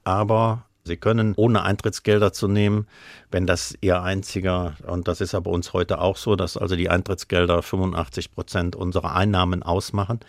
[0.03, 2.87] Aber Sie können, ohne Eintrittsgelder zu nehmen,
[3.29, 6.75] wenn das Ihr einziger, und das ist ja bei uns heute auch so, dass also
[6.75, 10.19] die Eintrittsgelder 85 Prozent unserer Einnahmen ausmachen.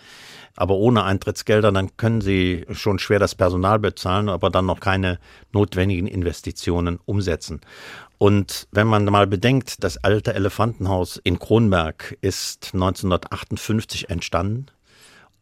[0.54, 5.18] Aber ohne Eintrittsgelder, dann können Sie schon schwer das Personal bezahlen, aber dann noch keine
[5.52, 7.62] notwendigen Investitionen umsetzen.
[8.18, 14.66] Und wenn man mal bedenkt, das alte Elefantenhaus in Kronberg ist 1958 entstanden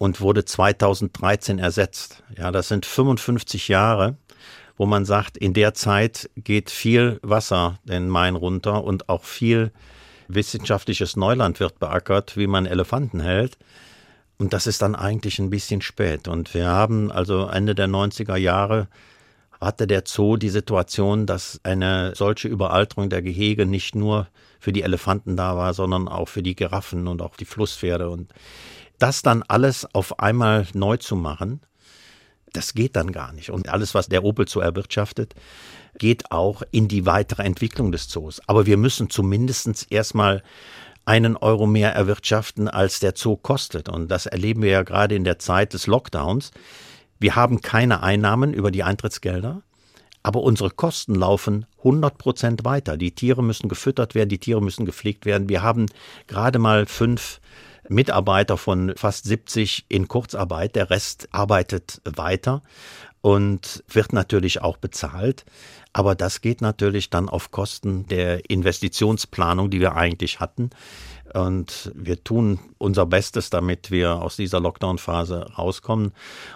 [0.01, 2.23] und wurde 2013 ersetzt.
[2.35, 4.15] Ja, das sind 55 Jahre
[4.81, 9.71] wo man sagt, in der Zeit geht viel Wasser den Main runter und auch viel
[10.27, 13.59] wissenschaftliches Neuland wird beackert, wie man Elefanten hält.
[14.39, 16.27] Und das ist dann eigentlich ein bisschen spät.
[16.27, 18.87] Und wir haben also Ende der 90er Jahre
[19.59, 24.81] hatte der Zoo die Situation, dass eine solche Überalterung der Gehege nicht nur für die
[24.81, 28.09] Elefanten da war, sondern auch für die Giraffen und auch die Flusspferde.
[28.09, 28.33] Und
[28.97, 31.61] das dann alles auf einmal neu zu machen,
[32.53, 33.49] das geht dann gar nicht.
[33.49, 35.35] Und alles, was der Opel so erwirtschaftet,
[35.97, 38.41] geht auch in die weitere Entwicklung des Zoos.
[38.47, 40.43] Aber wir müssen zumindest erstmal
[41.05, 43.89] einen Euro mehr erwirtschaften, als der Zoo kostet.
[43.89, 46.51] Und das erleben wir ja gerade in der Zeit des Lockdowns.
[47.19, 49.61] Wir haben keine Einnahmen über die Eintrittsgelder,
[50.23, 52.97] aber unsere Kosten laufen 100 Prozent weiter.
[52.97, 55.49] Die Tiere müssen gefüttert werden, die Tiere müssen gepflegt werden.
[55.49, 55.87] Wir haben
[56.27, 57.39] gerade mal fünf
[57.89, 60.75] Mitarbeiter von fast 70 in Kurzarbeit.
[60.75, 62.61] Der Rest arbeitet weiter
[63.21, 65.45] und wird natürlich auch bezahlt.
[65.93, 70.69] Aber das geht natürlich dann auf Kosten der Investitionsplanung, die wir eigentlich hatten.
[71.33, 76.11] Und wir tun unser Bestes, damit wir aus dieser Lockdown-Phase rauskommen.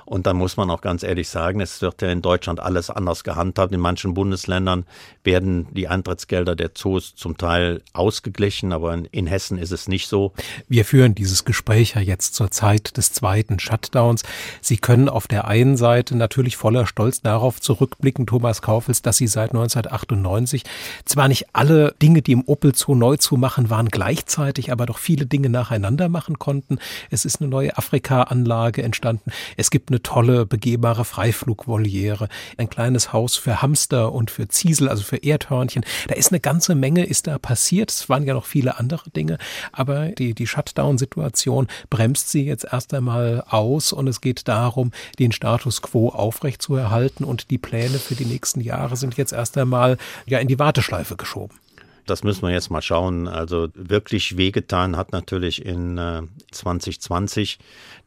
[0.05, 3.23] Und dann muss man auch ganz ehrlich sagen, es wird ja in Deutschland alles anders
[3.23, 3.73] gehandhabt.
[3.73, 4.85] In manchen Bundesländern
[5.23, 10.33] werden die Eintrittsgelder der Zoos zum Teil ausgeglichen, aber in, Hessen ist es nicht so.
[10.67, 14.23] Wir führen dieses Gespräch ja jetzt zur Zeit des zweiten Shutdowns.
[14.61, 19.27] Sie können auf der einen Seite natürlich voller Stolz darauf zurückblicken, Thomas Kaufels, dass Sie
[19.27, 20.63] seit 1998
[21.05, 24.85] zwar nicht alle Dinge, die im Opel Zoo neu zu machen waren, gleichzeitig gleichzeitig aber
[24.85, 26.79] doch viele Dinge nacheinander machen konnten.
[27.09, 29.31] Es ist eine neue Afrika-Anlage entstanden.
[29.57, 35.03] Es gibt eine tolle, begehbare Freiflugvoliere, ein kleines Haus für Hamster und für Ziesel, also
[35.03, 35.85] für Erdhörnchen.
[36.07, 37.91] Da ist eine ganze Menge, ist da passiert.
[37.91, 39.37] Es waren ja noch viele andere Dinge,
[39.71, 45.31] aber die, die Shutdown-Situation bremst sie jetzt erst einmal aus und es geht darum, den
[45.31, 50.39] Status quo aufrechtzuerhalten und die Pläne für die nächsten Jahre sind jetzt erst einmal ja
[50.39, 51.59] in die Warteschleife geschoben.
[52.05, 53.27] Das müssen wir jetzt mal schauen.
[53.27, 57.57] Also wirklich wehgetan hat natürlich in äh, 2020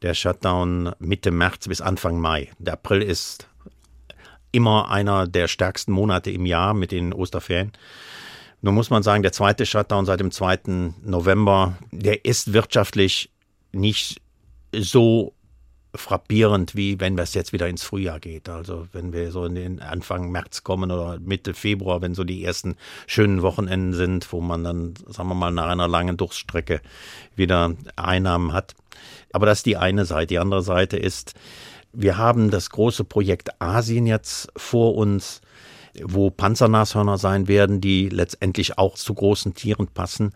[0.01, 2.49] der Shutdown Mitte März bis Anfang Mai.
[2.59, 3.47] Der April ist
[4.51, 7.71] immer einer der stärksten Monate im Jahr mit den Osterferien.
[8.61, 10.93] Nun muss man sagen, der zweite Shutdown seit dem 2.
[11.03, 13.31] November, der ist wirtschaftlich
[13.71, 14.21] nicht
[14.73, 15.33] so
[15.95, 18.47] frappierend, wie wenn es jetzt wieder ins Frühjahr geht.
[18.47, 22.43] Also wenn wir so in den Anfang März kommen oder Mitte Februar, wenn so die
[22.43, 22.75] ersten
[23.07, 26.81] schönen Wochenenden sind, wo man dann, sagen wir mal, nach einer langen Durchstrecke
[27.35, 28.75] wieder Einnahmen hat.
[29.33, 30.27] Aber das ist die eine Seite.
[30.27, 31.33] Die andere Seite ist,
[31.91, 35.41] wir haben das große Projekt Asien jetzt vor uns
[36.03, 40.33] wo Panzernashörner sein werden, die letztendlich auch zu großen Tieren passen.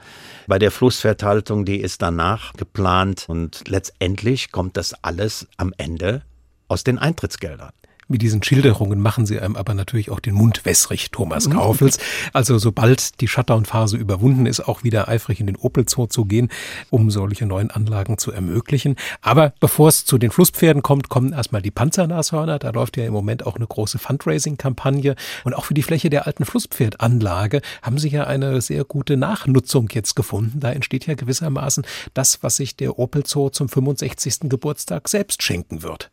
[0.47, 6.23] Bei der Flussvertaltung, die ist danach geplant und letztendlich kommt das alles am Ende
[6.67, 7.71] aus den Eintrittsgeldern.
[8.13, 11.97] Mit diesen Schilderungen machen sie einem aber natürlich auch den Mund wässrig, Thomas Kaufels.
[12.31, 16.49] Also sobald die Shutdown-Phase überwunden ist, auch wieder eifrig in den Opel Zoo zu gehen,
[16.91, 18.97] um solche neuen Anlagen zu ermöglichen.
[19.21, 22.59] Aber bevor es zu den Flusspferden kommt, kommen erstmal die Panzernashörner.
[22.59, 25.15] Da läuft ja im Moment auch eine große Fundraising-Kampagne.
[25.43, 29.89] Und auch für die Fläche der alten Flusspferdanlage haben sie ja eine sehr gute Nachnutzung
[29.91, 30.59] jetzt gefunden.
[30.59, 34.49] Da entsteht ja gewissermaßen das, was sich der Opel Zoo zum 65.
[34.49, 36.11] Geburtstag selbst schenken wird.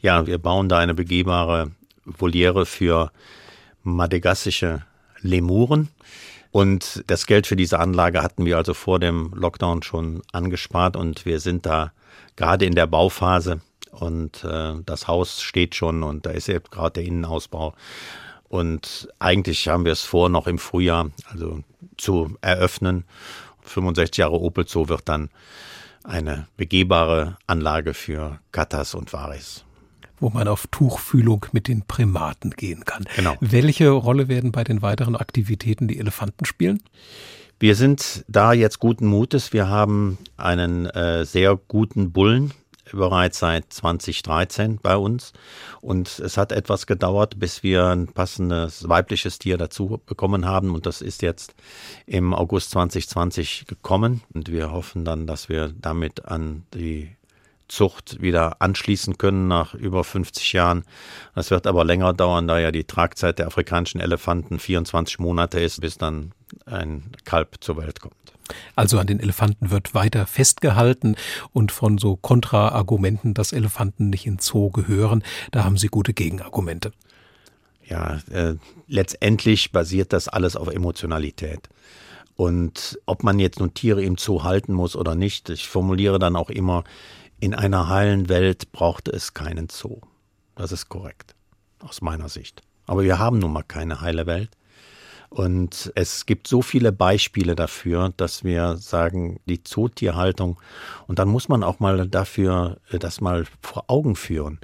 [0.00, 1.70] Ja, wir bauen da eine begehbare
[2.04, 3.12] Voliere für
[3.82, 4.82] madagassische
[5.20, 5.88] Lemuren.
[6.50, 11.24] Und das Geld für diese Anlage hatten wir also vor dem Lockdown schon angespart und
[11.24, 11.92] wir sind da
[12.34, 13.60] gerade in der Bauphase
[13.92, 17.74] und äh, das Haus steht schon und da ist eben gerade der Innenausbau.
[18.48, 21.60] Und eigentlich haben wir es vor, noch im Frühjahr also
[21.96, 23.04] zu eröffnen.
[23.62, 25.30] 65 Jahre Opel Zoo wird dann
[26.04, 29.64] eine begehbare Anlage für Katas und Varis
[30.20, 33.04] wo man auf Tuchfühlung mit den Primaten gehen kann.
[33.16, 33.36] Genau.
[33.40, 36.82] Welche Rolle werden bei den weiteren Aktivitäten die Elefanten spielen?
[37.58, 39.52] Wir sind da jetzt guten Mutes.
[39.52, 42.52] Wir haben einen äh, sehr guten Bullen
[42.92, 45.32] bereits seit 2013 bei uns.
[45.80, 50.74] Und es hat etwas gedauert, bis wir ein passendes weibliches Tier dazu bekommen haben.
[50.74, 51.54] Und das ist jetzt
[52.06, 54.22] im August 2020 gekommen.
[54.34, 57.16] Und wir hoffen dann, dass wir damit an die
[57.70, 60.84] Zucht wieder anschließen können nach über 50 Jahren.
[61.34, 65.80] Das wird aber länger dauern, da ja die Tragzeit der afrikanischen Elefanten 24 Monate ist,
[65.80, 66.32] bis dann
[66.66, 68.14] ein Kalb zur Welt kommt.
[68.76, 71.16] Also an den Elefanten wird weiter festgehalten
[71.52, 76.92] und von so Kontraargumenten, dass Elefanten nicht in Zoo gehören, da haben Sie gute Gegenargumente.
[77.86, 78.54] Ja, äh,
[78.86, 81.68] letztendlich basiert das alles auf Emotionalität.
[82.36, 86.36] Und ob man jetzt nun Tiere im Zoo halten muss oder nicht, ich formuliere dann
[86.36, 86.84] auch immer,
[87.40, 90.00] in einer heilen Welt brauchte es keinen Zoo.
[90.54, 91.34] Das ist korrekt,
[91.80, 92.62] aus meiner Sicht.
[92.86, 94.50] Aber wir haben nun mal keine heile Welt.
[95.30, 100.60] Und es gibt so viele Beispiele dafür, dass wir sagen, die Zootierhaltung,
[101.06, 104.58] und dann muss man auch mal dafür äh, das mal vor Augen führen.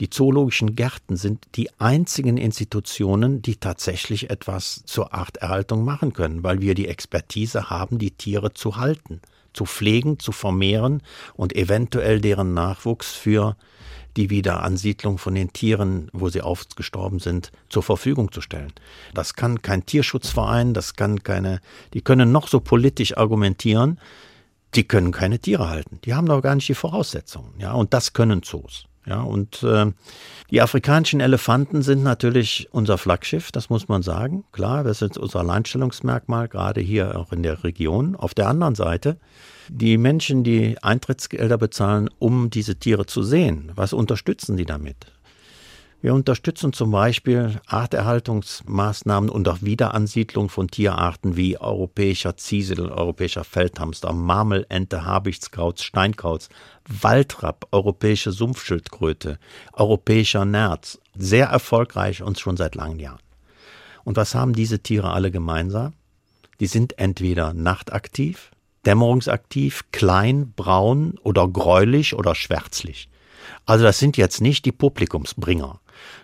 [0.00, 6.60] Die zoologischen Gärten sind die einzigen Institutionen, die tatsächlich etwas zur Arterhaltung machen können, weil
[6.60, 9.20] wir die Expertise haben, die Tiere zu halten,
[9.52, 11.02] zu pflegen, zu vermehren
[11.34, 13.56] und eventuell deren Nachwuchs für
[14.16, 18.72] die Wiederansiedlung von den Tieren, wo sie ausgestorben sind, zur Verfügung zu stellen.
[19.12, 21.60] Das kann kein Tierschutzverein, das kann keine,
[21.92, 23.98] die können noch so politisch argumentieren,
[24.74, 26.00] die können keine Tiere halten.
[26.04, 27.54] Die haben doch gar nicht die Voraussetzungen.
[27.58, 28.86] Ja, und das können Zoos.
[29.06, 29.92] Ja, und äh,
[30.50, 34.44] die afrikanischen Elefanten sind natürlich unser Flaggschiff, das muss man sagen.
[34.52, 38.16] Klar, das ist unser Alleinstellungsmerkmal, gerade hier auch in der Region.
[38.16, 39.18] Auf der anderen Seite
[39.68, 44.96] die Menschen, die Eintrittsgelder bezahlen, um diese Tiere zu sehen, was unterstützen die damit?
[46.04, 54.12] Wir unterstützen zum Beispiel Arterhaltungsmaßnahmen und auch Wiederansiedlung von Tierarten wie europäischer Ziesel, europäischer Feldhamster,
[54.12, 56.50] Marmelente, Habichtskraut, Steinkauz,
[56.88, 59.38] Waldrapp, europäische Sumpfschildkröte,
[59.72, 60.98] europäischer Nerz.
[61.16, 63.20] Sehr erfolgreich und schon seit langen Jahren.
[64.04, 65.94] Und was haben diese Tiere alle gemeinsam?
[66.60, 68.50] Die sind entweder nachtaktiv,
[68.84, 73.08] dämmerungsaktiv, klein, braun oder gräulich oder schwärzlich.
[73.66, 75.80] Also das sind jetzt nicht die Publikumsbringer.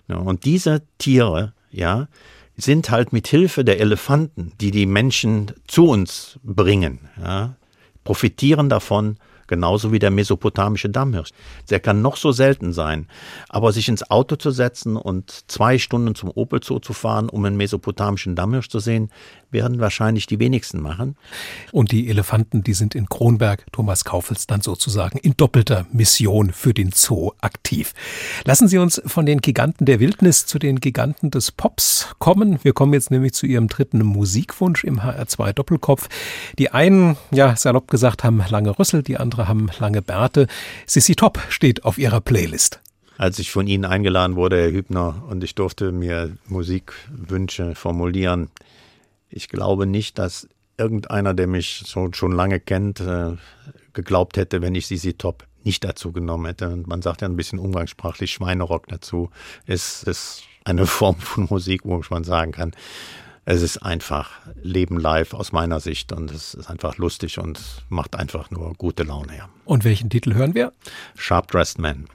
[0.09, 2.09] Und diese Tiere, ja,
[2.57, 7.57] sind halt mit Hilfe der Elefanten, die die Menschen zu uns bringen, ja,
[8.05, 9.17] profitieren davon,
[9.51, 11.31] genauso wie der mesopotamische Dammhirsch.
[11.69, 13.09] Der kann noch so selten sein,
[13.51, 17.45] aber sich ins Auto zu setzen und zwei Stunden zum Opel Zoo zu fahren, um
[17.45, 19.11] einen mesopotamischen Dammhirsch zu sehen,
[19.51, 21.17] werden wahrscheinlich die wenigsten machen.
[21.73, 26.73] Und die Elefanten, die sind in Kronberg, Thomas Kaufels dann sozusagen in doppelter Mission für
[26.73, 27.93] den Zoo aktiv.
[28.45, 32.61] Lassen Sie uns von den Giganten der Wildnis zu den Giganten des Pops kommen.
[32.63, 36.09] Wir kommen jetzt nämlich zu Ihrem dritten Musikwunsch im HR2 Doppelkopf.
[36.57, 40.47] Die einen, ja, salopp gesagt, haben lange Rüssel, die anderen haben lange Bärte.
[40.87, 42.81] Sissy Top steht auf Ihrer Playlist
[43.19, 48.49] als ich von Ihnen eingeladen wurde, Herr Hübner, und ich durfte mir Musikwünsche formulieren,
[49.29, 53.37] ich glaube nicht, dass irgendeiner, der mich so, schon lange kennt, äh,
[53.93, 56.71] geglaubt hätte, wenn ich Sisi Top nicht dazu genommen hätte.
[56.71, 59.31] Und man sagt ja ein bisschen umgangssprachlich Schweinerock dazu.
[59.67, 62.73] Es ist eine Form von Musik, wo man sagen kann,
[63.51, 64.31] es ist einfach
[64.63, 69.03] Leben live aus meiner Sicht und es ist einfach lustig und macht einfach nur gute
[69.03, 69.49] Laune her.
[69.65, 70.73] Und welchen Titel hören wir?
[71.17, 72.07] Sharp Dressed Man.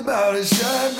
[0.00, 0.99] about a shot.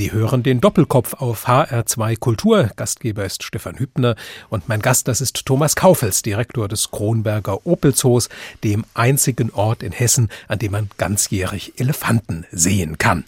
[0.00, 2.70] Hören den Doppelkopf auf HR2 Kultur.
[2.76, 4.16] Gastgeber ist Stefan Hübner
[4.48, 8.30] und mein Gast, das ist Thomas Kaufels, Direktor des Kronberger Opelzoos,
[8.64, 13.24] dem einzigen Ort in Hessen, an dem man ganzjährig Elefanten sehen kann.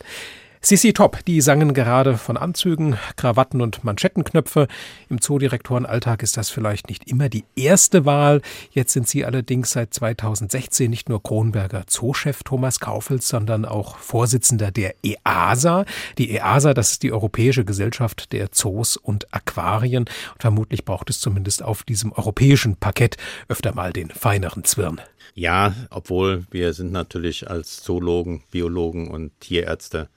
[0.64, 4.66] Sissi Top, die sangen gerade von Anzügen, Krawatten und Manschettenknöpfe.
[5.10, 8.40] Im Zoodirektorenalltag ist das vielleicht nicht immer die erste Wahl.
[8.70, 14.70] Jetzt sind Sie allerdings seit 2016 nicht nur Kronberger Zoochef Thomas Kaufels, sondern auch Vorsitzender
[14.70, 15.84] der EASA.
[16.16, 20.04] Die EASA, das ist die Europäische Gesellschaft der Zoos und Aquarien.
[20.32, 25.02] Und vermutlich braucht es zumindest auf diesem europäischen Parkett öfter mal den feineren Zwirn.
[25.34, 30.08] Ja, obwohl wir sind natürlich als Zoologen, Biologen und Tierärzte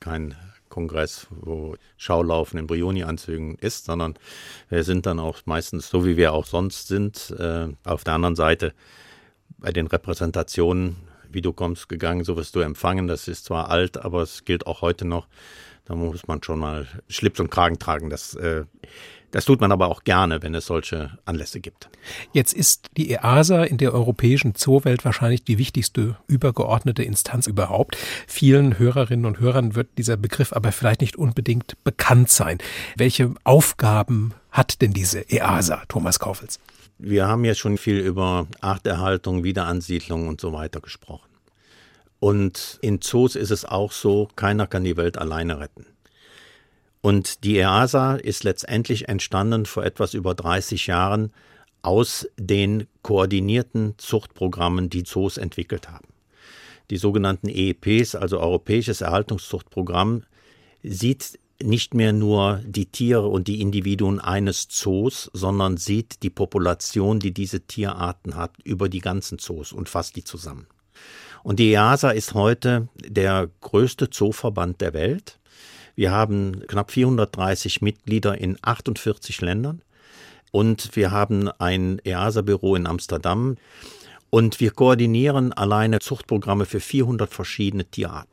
[0.00, 0.34] kein
[0.68, 4.14] Kongress, wo Schaulaufen in Brioni-Anzügen ist, sondern
[4.68, 8.36] wir sind dann auch meistens, so wie wir auch sonst sind, äh, auf der anderen
[8.36, 8.74] Seite
[9.58, 10.96] bei den Repräsentationen
[11.36, 13.06] wie du kommst gegangen, so wirst du empfangen.
[13.06, 15.28] Das ist zwar alt, aber es gilt auch heute noch.
[15.84, 18.10] Da muss man schon mal Schlips und Kragen tragen.
[18.10, 18.64] Das äh,
[19.30, 21.88] das tut man aber auch gerne, wenn es solche Anlässe gibt.
[22.32, 27.96] Jetzt ist die EASA in der europäischen Zoowelt wahrscheinlich die wichtigste übergeordnete Instanz überhaupt.
[28.26, 32.58] Vielen Hörerinnen und Hörern wird dieser Begriff aber vielleicht nicht unbedingt bekannt sein.
[32.96, 36.60] Welche Aufgaben hat denn diese EASA, Thomas Kaufels?
[36.98, 41.28] Wir haben jetzt schon viel über Arterhaltung, Wiederansiedlung und so weiter gesprochen.
[42.20, 45.84] Und in Zoos ist es auch so, keiner kann die Welt alleine retten.
[47.06, 51.32] Und die EASA ist letztendlich entstanden vor etwas über 30 Jahren
[51.80, 56.08] aus den koordinierten Zuchtprogrammen, die Zoos entwickelt haben.
[56.90, 60.24] Die sogenannten EEPs, also Europäisches Erhaltungszuchtprogramm,
[60.82, 67.20] sieht nicht mehr nur die Tiere und die Individuen eines Zoos, sondern sieht die Population,
[67.20, 70.66] die diese Tierarten hat, über die ganzen Zoos und fasst die zusammen.
[71.44, 75.38] Und die EASA ist heute der größte Zooverband der Welt.
[75.96, 79.80] Wir haben knapp 430 Mitglieder in 48 Ländern
[80.52, 83.56] und wir haben ein EASA-Büro in Amsterdam
[84.28, 88.30] und wir koordinieren alleine Zuchtprogramme für 400 verschiedene Tierarten.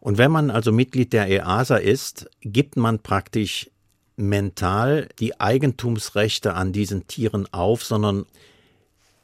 [0.00, 3.70] Und wenn man also Mitglied der EASA ist, gibt man praktisch
[4.16, 8.26] mental die Eigentumsrechte an diesen Tieren auf, sondern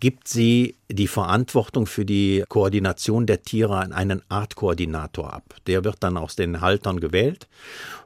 [0.04, 5.54] gibt sie die Verantwortung für die Koordination der Tiere an einen Artkoordinator ab.
[5.66, 7.48] Der wird dann aus den Haltern gewählt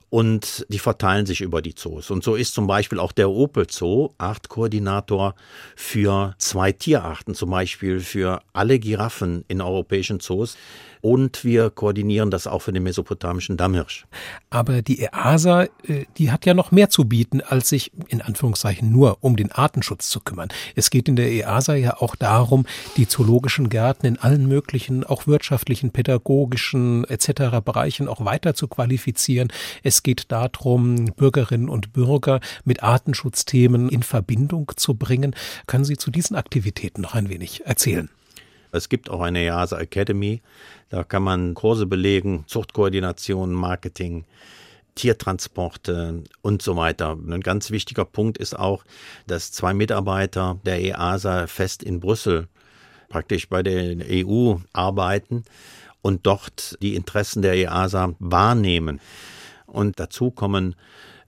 [0.09, 2.13] und die verteilen sich über die Zoos.
[2.13, 5.35] Und so ist zum Beispiel auch der Opel Zoo Artkoordinator
[5.75, 10.57] für zwei Tierarten, zum Beispiel für alle Giraffen in europäischen Zoos
[11.01, 14.07] und wir koordinieren das auch für den mesopotamischen Dammhirsch.
[14.51, 15.69] Aber die EASA, äh,
[16.17, 20.09] die hat ja noch mehr zu bieten, als sich in Anführungszeichen nur um den Artenschutz
[20.09, 20.49] zu kümmern.
[20.75, 25.27] Es geht in der EASA ja auch darum, die zoologischen Gärten in allen möglichen, auch
[25.27, 27.61] wirtschaftlichen, pädagogischen etc.
[27.65, 29.53] Bereichen auch weiter zu qualifizieren.
[29.83, 35.35] Es geht darum, Bürgerinnen und Bürger mit Artenschutzthemen in Verbindung zu bringen.
[35.67, 38.09] Können Sie zu diesen Aktivitäten noch ein wenig erzählen?
[38.73, 40.43] Es gibt auch eine EASA Academy,
[40.89, 44.25] da kann man Kurse belegen, Zuchtkoordination, Marketing,
[44.95, 47.13] Tiertransporte und so weiter.
[47.13, 48.85] Ein ganz wichtiger Punkt ist auch,
[49.27, 52.49] dass zwei Mitarbeiter der EASA fest in Brüssel
[53.09, 55.45] praktisch bei der EU arbeiten
[56.03, 59.01] und dort die Interessen der EASA wahrnehmen.
[59.67, 60.75] Und dazu kommen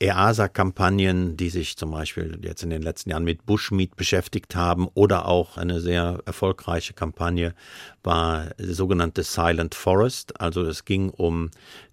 [0.00, 5.26] EASA-Kampagnen, die sich zum Beispiel jetzt in den letzten Jahren mit Bushmeat beschäftigt haben oder
[5.26, 7.54] auch eine sehr erfolgreiche Kampagne
[8.02, 10.40] war sogenannte Silent Forest.
[10.40, 11.50] Also es ging um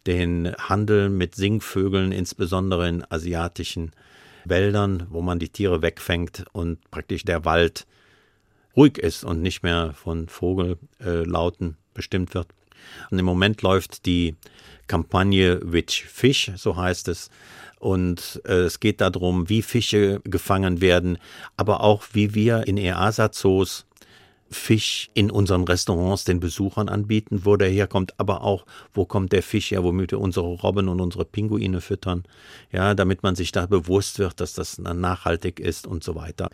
[0.08, 3.92] den Handel mit Singvögeln, insbesondere in asiatischen
[4.46, 7.86] Wäldern, wo man die Tiere wegfängt und praktisch der Wald
[8.78, 12.48] ruhig ist und nicht mehr von Vogellauten bestimmt wird.
[13.12, 14.36] Und im Moment läuft die
[14.88, 17.30] Kampagne Which Fish, so heißt es,
[17.80, 21.18] und äh, es geht darum, wie Fische gefangen werden,
[21.56, 23.86] aber auch wie wir in EASA-Zoos
[24.50, 29.44] Fisch in unseren Restaurants den Besuchern anbieten, wo der herkommt, aber auch, wo kommt der
[29.44, 32.24] Fisch her, womit wir unsere Robben und unsere Pinguine füttern,
[32.72, 36.50] ja, damit man sich da bewusst wird, dass das nachhaltig ist und so weiter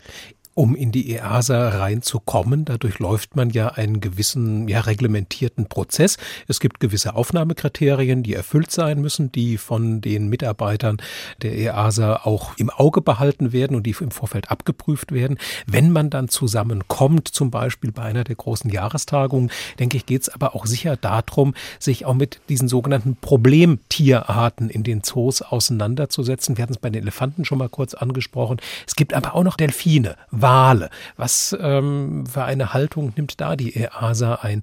[0.54, 2.64] um in die EASA reinzukommen.
[2.64, 6.16] Dadurch läuft man ja einen gewissen, ja, reglementierten Prozess.
[6.46, 10.98] Es gibt gewisse Aufnahmekriterien, die erfüllt sein müssen, die von den Mitarbeitern
[11.42, 15.38] der EASA auch im Auge behalten werden und die im Vorfeld abgeprüft werden.
[15.66, 20.28] Wenn man dann zusammenkommt, zum Beispiel bei einer der großen Jahrestagungen, denke ich, geht es
[20.28, 26.56] aber auch sicher darum, sich auch mit diesen sogenannten Problemtierarten in den Zoos auseinanderzusetzen.
[26.56, 28.58] Wir hatten es bei den Elefanten schon mal kurz angesprochen.
[28.86, 30.90] Es gibt aber auch noch Delfine, Wale.
[31.16, 34.62] Was ähm, für eine Haltung nimmt da die EASA ein?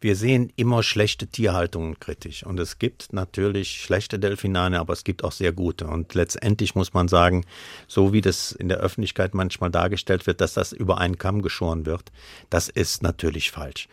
[0.00, 2.44] Wir sehen immer schlechte Tierhaltungen kritisch.
[2.44, 5.86] Und es gibt natürlich schlechte Delfinane, aber es gibt auch sehr gute.
[5.86, 7.44] Und letztendlich muss man sagen,
[7.86, 11.86] so wie das in der Öffentlichkeit manchmal dargestellt wird, dass das über einen Kamm geschoren
[11.86, 12.10] wird,
[12.50, 13.86] das ist natürlich falsch.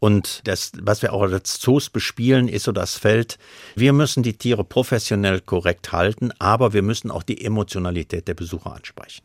[0.00, 3.38] Und das, was wir auch als Zoos bespielen, ist so das Feld,
[3.76, 8.74] wir müssen die Tiere professionell korrekt halten, aber wir müssen auch die Emotionalität der Besucher
[8.74, 9.22] ansprechen.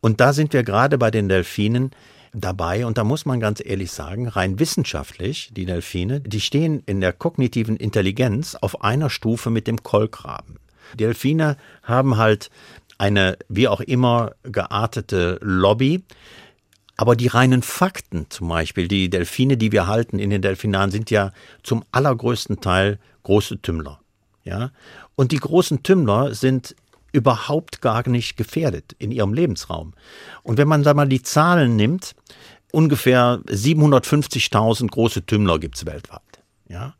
[0.00, 1.90] Und da sind wir gerade bei den Delfinen
[2.32, 2.86] dabei.
[2.86, 7.12] Und da muss man ganz ehrlich sagen, rein wissenschaftlich, die Delfine, die stehen in der
[7.12, 10.58] kognitiven Intelligenz auf einer Stufe mit dem Kolkraben.
[10.94, 12.50] Die Delfine haben halt
[12.98, 16.02] eine wie auch immer geartete Lobby.
[16.96, 21.10] Aber die reinen Fakten zum Beispiel, die Delfine, die wir halten in den Delfinaren, sind
[21.10, 21.32] ja
[21.62, 24.00] zum allergrößten Teil große Tümmler.
[24.44, 24.70] Ja?
[25.16, 26.76] Und die großen Tümmler sind
[27.12, 29.94] überhaupt gar nicht gefährdet in ihrem Lebensraum.
[30.42, 32.14] Und wenn man da mal die Zahlen nimmt,
[32.72, 36.20] ungefähr 750.000 große Tümmler gibt es weltweit.
[36.68, 36.94] Ja?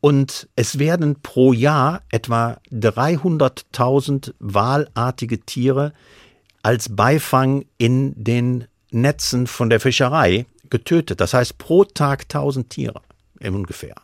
[0.00, 5.92] Und es werden pro Jahr etwa 300.000 wahlartige Tiere
[6.62, 11.20] als Beifang in den Netzen von der Fischerei getötet.
[11.20, 13.00] Das heißt pro Tag 1000 Tiere
[13.40, 13.94] ungefähr.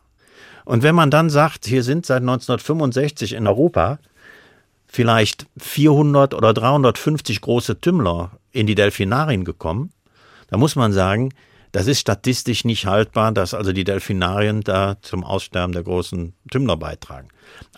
[0.65, 3.99] Und wenn man dann sagt, hier sind seit 1965 in Europa
[4.89, 9.93] vielleicht 400 oder 350 große Tümmler in die Delfinarien gekommen,
[10.49, 11.31] da muss man sagen,
[11.73, 16.77] das ist statistisch nicht haltbar, dass also die Delfinarien da zum Aussterben der großen Tümmler
[16.79, 17.29] beitragen.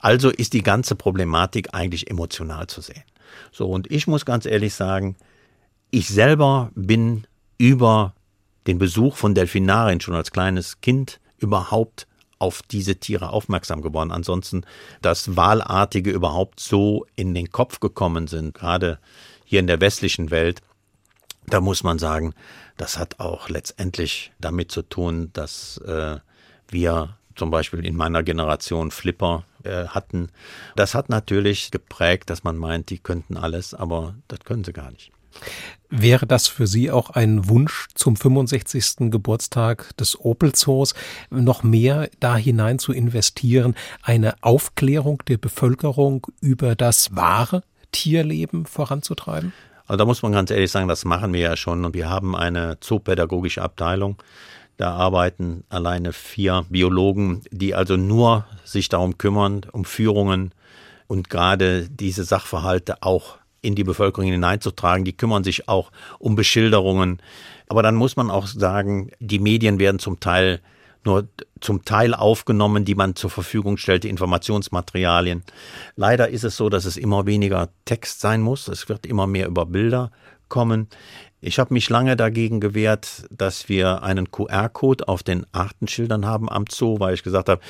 [0.01, 3.03] Also ist die ganze Problematik eigentlich emotional zu sehen.
[3.51, 5.17] So, und ich muss ganz ehrlich sagen,
[5.91, 7.27] ich selber bin
[7.59, 8.15] über
[8.67, 12.07] den Besuch von Delfinarien schon als kleines Kind überhaupt
[12.41, 14.11] auf diese Tiere aufmerksam geworden.
[14.11, 14.63] Ansonsten,
[15.03, 18.99] dass Wahlartige überhaupt so in den Kopf gekommen sind, gerade
[19.45, 20.63] hier in der westlichen Welt,
[21.47, 22.35] da muss man sagen,
[22.77, 26.19] das hat auch letztendlich damit zu tun, dass äh,
[26.69, 30.31] wir zum Beispiel in meiner Generation Flipper äh, hatten.
[30.77, 34.91] Das hat natürlich geprägt, dass man meint, die könnten alles, aber das können sie gar
[34.91, 35.13] nicht.
[35.93, 39.11] Wäre das für Sie auch ein Wunsch zum 65.
[39.11, 40.95] Geburtstag des Opel Zoos,
[41.31, 49.53] noch mehr da hinein zu investieren, eine Aufklärung der Bevölkerung über das wahre Tierleben voranzutreiben?
[49.89, 52.37] Also da muss man ganz ehrlich sagen, das machen wir ja schon und wir haben
[52.37, 54.23] eine zoopädagogische Abteilung.
[54.77, 60.55] Da arbeiten alleine vier Biologen, die also nur sich darum kümmern, um Führungen
[61.09, 65.05] und gerade diese Sachverhalte auch in die Bevölkerung hineinzutragen.
[65.05, 67.21] Die kümmern sich auch um Beschilderungen.
[67.69, 70.61] Aber dann muss man auch sagen, die Medien werden zum Teil
[71.05, 71.29] nur
[71.61, 75.43] zum Teil aufgenommen, die man zur Verfügung stellt, die Informationsmaterialien.
[75.97, 78.69] Leider ist es so, dass es immer weniger Text sein muss.
[78.69, 80.11] Es wird immer mehr über Bilder
[80.49, 80.89] kommen.
[81.41, 86.67] Ich habe mich lange dagegen gewehrt, dass wir einen QR-Code auf den Artenschildern haben am
[86.71, 87.63] Zoo, weil ich gesagt habe,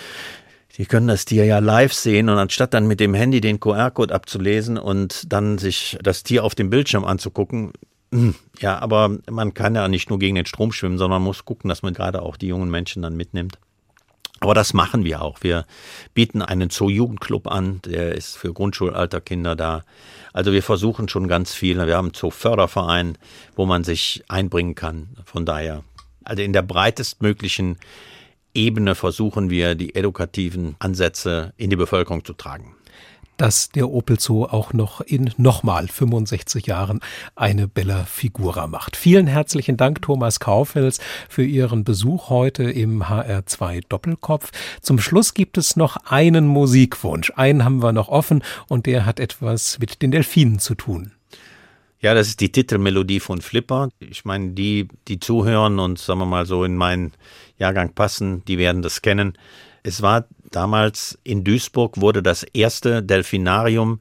[0.72, 4.14] Sie können das Tier ja live sehen und anstatt dann mit dem Handy den QR-Code
[4.14, 7.72] abzulesen und dann sich das Tier auf dem Bildschirm anzugucken,
[8.12, 11.68] hm, ja, aber man kann ja nicht nur gegen den Strom schwimmen, sondern muss gucken,
[11.68, 13.58] dass man gerade auch die jungen Menschen dann mitnimmt.
[14.40, 15.42] Aber das machen wir auch.
[15.42, 15.66] Wir
[16.14, 19.84] bieten einen Zoo-Jugendclub an, der ist für Grundschulalterkinder da.
[20.32, 21.76] Also wir versuchen schon ganz viel.
[21.86, 23.18] Wir haben einen Zoo-Förderverein,
[23.54, 25.10] wo man sich einbringen kann.
[25.26, 25.84] Von daher,
[26.24, 27.76] also in der breitestmöglichen
[28.54, 32.74] Ebene versuchen wir, die edukativen Ansätze in die Bevölkerung zu tragen
[33.40, 37.00] dass der Opel Zoo auch noch in nochmal 65 Jahren
[37.36, 38.96] eine Bella Figura macht.
[38.96, 44.50] Vielen herzlichen Dank, Thomas Kaufels, für Ihren Besuch heute im HR2 Doppelkopf.
[44.82, 47.32] Zum Schluss gibt es noch einen Musikwunsch.
[47.34, 51.12] Einen haben wir noch offen und der hat etwas mit den Delfinen zu tun.
[52.00, 53.90] Ja, das ist die Titelmelodie von Flipper.
[54.00, 57.12] Ich meine, die, die zuhören und sagen wir mal so in meinen
[57.58, 59.36] Jahrgang passen, die werden das kennen.
[59.82, 64.00] Es war damals in Duisburg wurde das erste Delfinarium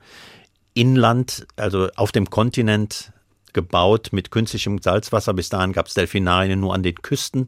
[0.74, 3.12] inland, also auf dem Kontinent
[3.52, 5.34] gebaut mit künstlichem Salzwasser.
[5.34, 7.48] Bis dahin gab es Delfinarien nur an den Küsten.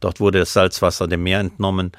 [0.00, 1.92] Dort wurde das Salzwasser dem Meer entnommen.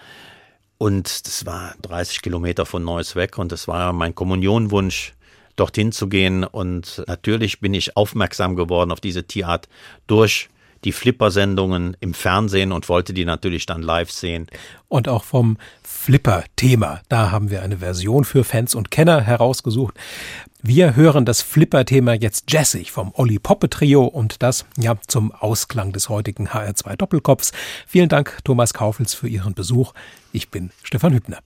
[0.79, 3.37] Und das war 30 Kilometer von Neuss weg.
[3.37, 5.13] Und das war mein Kommunionwunsch,
[5.61, 6.43] dorthin zu gehen.
[6.43, 9.69] Und natürlich bin ich aufmerksam geworden auf diese Tierart
[10.07, 10.49] durch
[10.83, 14.47] die Flipper-Sendungen im Fernsehen und wollte die natürlich dann live sehen.
[14.87, 17.01] Und auch vom Flipper-Thema.
[17.07, 19.95] Da haben wir eine Version für Fans und Kenner herausgesucht.
[20.63, 25.91] Wir hören das Flipper-Thema jetzt jazzig vom Olli Poppe Trio und das ja zum Ausklang
[25.91, 27.51] des heutigen HR2 Doppelkopfs.
[27.87, 29.93] Vielen Dank, Thomas Kaufels, für Ihren Besuch.
[30.31, 31.39] Ich bin Stefan Hübner.